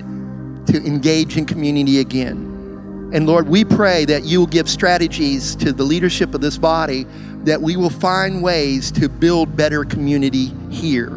to 0.68 0.78
engage 0.86 1.38
in 1.38 1.46
community 1.46 2.00
again. 2.00 3.10
And 3.14 3.26
Lord, 3.26 3.48
we 3.48 3.64
pray 3.64 4.04
that 4.06 4.26
you 4.26 4.40
will 4.40 4.48
give 4.48 4.70
strategies 4.70 5.56
to 5.58 5.72
the 5.72 5.84
leadership 5.84 6.36
of 6.36 6.42
this 6.42 6.58
body 6.58 7.06
that 7.46 7.62
we 7.62 7.78
will 7.78 7.90
find 7.90 8.44
ways 8.44 8.92
to 8.92 9.08
build 9.08 9.56
better 9.56 9.86
community 9.86 10.52
here. 10.70 11.12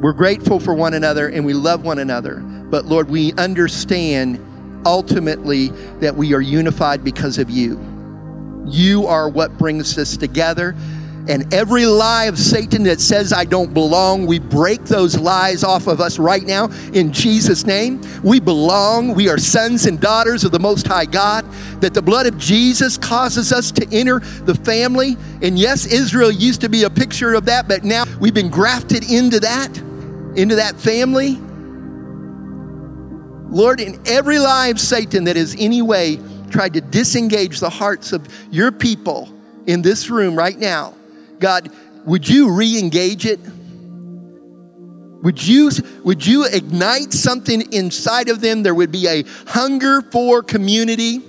We're 0.00 0.12
grateful 0.12 0.58
for 0.58 0.74
one 0.74 0.94
another 0.94 1.28
and 1.28 1.46
we 1.46 1.52
love 1.52 1.84
one 1.84 2.00
another. 2.00 2.40
but 2.40 2.86
Lord, 2.86 3.08
we 3.08 3.32
understand 3.34 4.40
ultimately 4.84 5.68
that 6.00 6.16
we 6.16 6.34
are 6.34 6.40
unified 6.40 7.04
because 7.04 7.38
of 7.38 7.48
you. 7.48 7.91
You 8.66 9.06
are 9.06 9.28
what 9.28 9.56
brings 9.58 9.98
us 9.98 10.16
together. 10.16 10.74
And 11.28 11.54
every 11.54 11.86
lie 11.86 12.24
of 12.24 12.36
Satan 12.36 12.82
that 12.84 13.00
says 13.00 13.32
I 13.32 13.44
don't 13.44 13.72
belong, 13.72 14.26
we 14.26 14.40
break 14.40 14.84
those 14.84 15.16
lies 15.16 15.62
off 15.62 15.86
of 15.86 16.00
us 16.00 16.18
right 16.18 16.42
now 16.42 16.66
in 16.92 17.12
Jesus' 17.12 17.64
name. 17.64 18.02
We 18.24 18.40
belong. 18.40 19.14
We 19.14 19.28
are 19.28 19.38
sons 19.38 19.86
and 19.86 20.00
daughters 20.00 20.42
of 20.42 20.50
the 20.50 20.58
Most 20.58 20.84
High 20.84 21.04
God. 21.04 21.44
That 21.80 21.94
the 21.94 22.02
blood 22.02 22.26
of 22.26 22.38
Jesus 22.38 22.98
causes 22.98 23.52
us 23.52 23.70
to 23.72 23.86
enter 23.92 24.18
the 24.18 24.54
family. 24.54 25.16
And 25.42 25.56
yes, 25.56 25.86
Israel 25.86 26.32
used 26.32 26.60
to 26.62 26.68
be 26.68 26.82
a 26.84 26.90
picture 26.90 27.34
of 27.34 27.44
that, 27.44 27.68
but 27.68 27.84
now 27.84 28.04
we've 28.18 28.34
been 28.34 28.50
grafted 28.50 29.08
into 29.08 29.38
that, 29.40 29.76
into 30.36 30.56
that 30.56 30.74
family. 30.76 31.38
Lord, 33.48 33.80
in 33.80 34.00
every 34.06 34.40
lie 34.40 34.68
of 34.68 34.80
Satan 34.80 35.24
that 35.24 35.36
is 35.36 35.54
any 35.58 35.82
way 35.82 36.18
tried 36.52 36.74
to 36.74 36.80
disengage 36.80 37.58
the 37.58 37.70
hearts 37.70 38.12
of 38.12 38.26
your 38.50 38.70
people 38.70 39.32
in 39.66 39.82
this 39.82 40.10
room 40.10 40.36
right 40.36 40.58
now, 40.58 40.94
God, 41.38 41.70
would 42.04 42.28
you 42.28 42.52
re 42.52 42.78
engage 42.78 43.26
it? 43.26 43.40
Would 45.22 45.46
you, 45.46 45.70
would 46.02 46.26
you 46.26 46.46
ignite 46.46 47.12
something 47.12 47.72
inside 47.72 48.28
of 48.28 48.40
them? 48.40 48.64
There 48.64 48.74
would 48.74 48.90
be 48.90 49.06
a 49.06 49.22
hunger 49.46 50.02
for 50.02 50.42
community. 50.42 51.22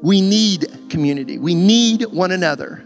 We 0.00 0.20
need 0.20 0.88
community. 0.88 1.38
We 1.38 1.56
need 1.56 2.04
one 2.04 2.30
another. 2.30 2.84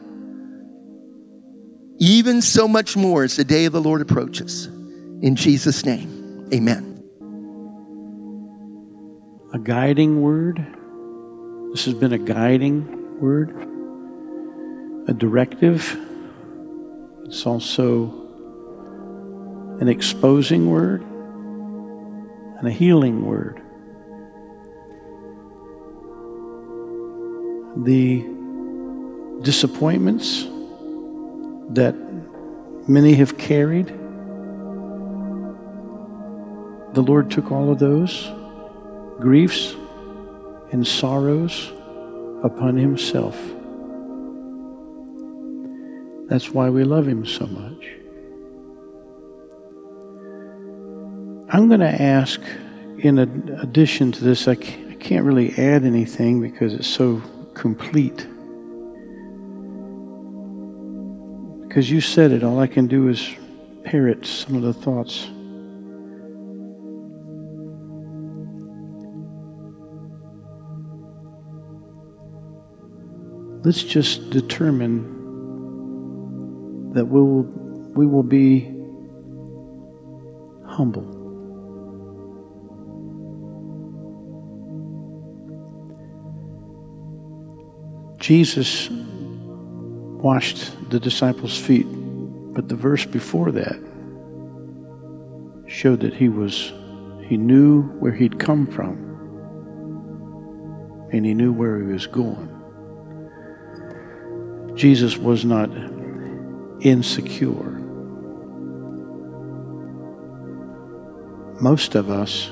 Even 1.99 2.41
so 2.41 2.67
much 2.67 2.97
more 2.97 3.23
as 3.23 3.37
the 3.37 3.45
day 3.45 3.67
of 3.67 3.73
the 3.75 3.83
Lord 3.83 4.01
approaches. 4.01 4.67
In 4.67 5.37
Jesus' 5.37 5.85
name, 5.85 6.49
amen. 6.53 6.89
A 9.53 9.59
guiding 9.59 10.23
word. 10.23 10.67
This 11.73 11.87
has 11.87 11.95
been 11.95 12.13
a 12.13 12.19
guiding 12.19 13.19
word, 13.19 13.49
a 15.09 15.15
directive. 15.15 15.99
It's 17.25 17.47
also 17.47 18.13
an 19.81 19.89
exposing 19.89 20.69
word 20.69 21.01
and 21.01 22.69
a 22.69 22.71
healing 22.71 23.25
word. 23.25 23.63
The 27.87 28.21
disappointments 29.43 30.43
that 31.71 31.97
many 32.87 33.15
have 33.15 33.39
carried, 33.39 33.87
the 36.93 37.03
Lord 37.03 37.31
took 37.31 37.51
all 37.51 37.73
of 37.73 37.79
those 37.79 38.31
griefs 39.19 39.75
and 40.73 40.87
sorrows 40.87 41.71
upon 42.43 42.77
himself. 42.77 43.39
That's 46.29 46.51
why 46.51 46.71
we 46.71 46.83
love 46.85 47.07
him 47.07 47.27
so 47.27 47.47
much. 47.47 47.87
I'm 51.55 51.69
going 51.69 51.81
to 51.81 52.03
ask, 52.03 52.41
in 52.99 53.19
addition 53.19 54.13
to 54.13 54.25
this, 54.25 54.49
I 54.49 54.55
can't 54.55 55.27
really 55.27 55.53
add 55.59 55.85
anything 55.85 56.41
because 56.41 56.73
it's 56.73 56.89
so 56.89 57.23
complete. 57.53 58.27
Because 61.69 61.91
you 61.91 62.01
said 62.01 62.33
it, 62.33 62.43
all 62.43 62.59
I 62.59 62.67
can 62.67 62.87
do 62.87 63.09
is 63.09 63.29
parrot 63.85 64.25
some 64.25 64.57
of 64.57 64.63
the 64.63 64.73
thoughts. 64.73 65.29
Let's 73.65 73.83
just 73.83 74.31
determine 74.31 75.21
that 76.93 77.05
we 77.05 77.21
will, 77.21 77.43
we 77.95 78.07
will 78.07 78.23
be 78.23 78.65
humble. 80.67 81.21
Jesus 88.19 88.89
washed 88.91 90.91
the 90.91 91.01
disciples' 91.01 91.59
feet, 91.59 91.87
but 92.55 92.69
the 92.69 92.77
verse 92.77 93.05
before 93.05 93.51
that 93.53 93.79
showed 95.67 96.01
that 96.01 96.15
he 96.15 96.29
was 96.29 96.73
he 97.27 97.37
knew 97.37 97.83
where 97.99 98.13
he'd 98.13 98.39
come 98.39 98.67
from 98.67 99.11
and 101.13 101.25
he 101.25 101.35
knew 101.35 101.53
where 101.53 101.79
he 101.79 101.93
was 101.93 102.07
going. 102.07 102.49
Jesus 104.83 105.17
was 105.17 105.45
not 105.45 105.71
insecure. 106.81 107.71
Most 111.61 111.95
of 111.95 112.11
us 112.11 112.51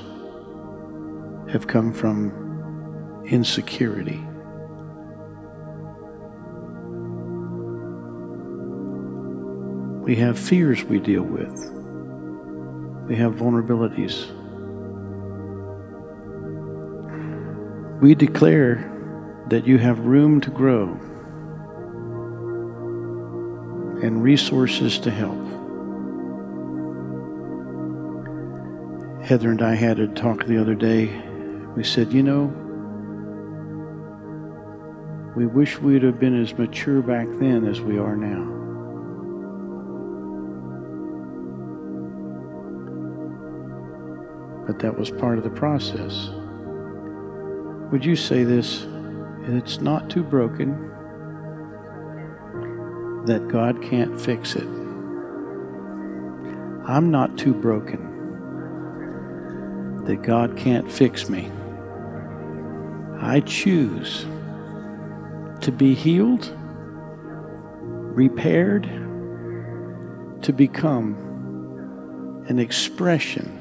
have 1.51 1.67
come 1.67 1.91
from 1.91 2.31
insecurity. 3.27 4.23
We 10.05 10.15
have 10.15 10.39
fears 10.39 10.85
we 10.85 11.01
deal 11.01 11.23
with. 11.23 11.51
We 13.09 13.17
have 13.17 13.35
vulnerabilities. 13.35 14.31
We 17.99 18.15
declare 18.15 18.89
that 19.49 19.67
you 19.67 19.79
have 19.79 19.99
room 19.99 20.39
to 20.39 20.49
grow 20.49 20.97
and 24.03 24.23
resources 24.23 24.97
to 24.99 25.11
help. 25.11 25.37
Heather 29.23 29.51
and 29.51 29.61
I 29.61 29.75
had 29.75 29.99
a 29.99 30.07
talk 30.07 30.45
the 30.45 30.59
other 30.59 30.73
day. 30.73 31.07
We 31.75 31.83
said, 31.83 32.11
you 32.11 32.23
know, 32.23 32.45
we 35.35 35.45
wish 35.45 35.79
we'd 35.79 36.03
have 36.03 36.19
been 36.19 36.39
as 36.41 36.57
mature 36.57 37.01
back 37.01 37.27
then 37.39 37.67
as 37.67 37.79
we 37.79 37.97
are 37.97 38.15
now. 38.15 38.49
But 44.65 44.79
that 44.79 44.97
was 44.97 45.11
part 45.11 45.37
of 45.37 45.43
the 45.43 45.49
process. 45.51 46.29
Would 47.91 48.03
you 48.03 48.15
say 48.15 48.43
this? 48.43 48.85
It's 49.43 49.79
not 49.79 50.09
too 50.09 50.23
broken 50.23 50.90
that 53.25 53.47
God 53.47 53.81
can't 53.81 54.19
fix 54.19 54.55
it. 54.55 54.67
I'm 56.87 57.11
not 57.11 57.37
too 57.37 57.53
broken 57.53 58.07
that 60.05 60.23
God 60.23 60.57
can't 60.57 60.91
fix 60.91 61.29
me. 61.29 61.51
I 63.19 63.41
choose 63.41 64.25
to 65.61 65.71
be 65.71 65.93
healed, 65.93 66.51
repaired, 68.15 68.89
to 70.41 70.51
become 70.51 71.15
an 72.47 72.57
expression 72.57 73.59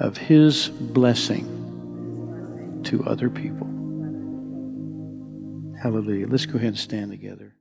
of 0.00 0.18
His 0.18 0.68
blessing 0.68 2.82
to 2.84 3.02
other 3.04 3.30
people. 3.30 3.66
Hallelujah. 5.82 6.26
Let's 6.26 6.46
go 6.46 6.56
ahead 6.56 6.68
and 6.68 6.78
stand 6.78 7.10
together. 7.10 7.54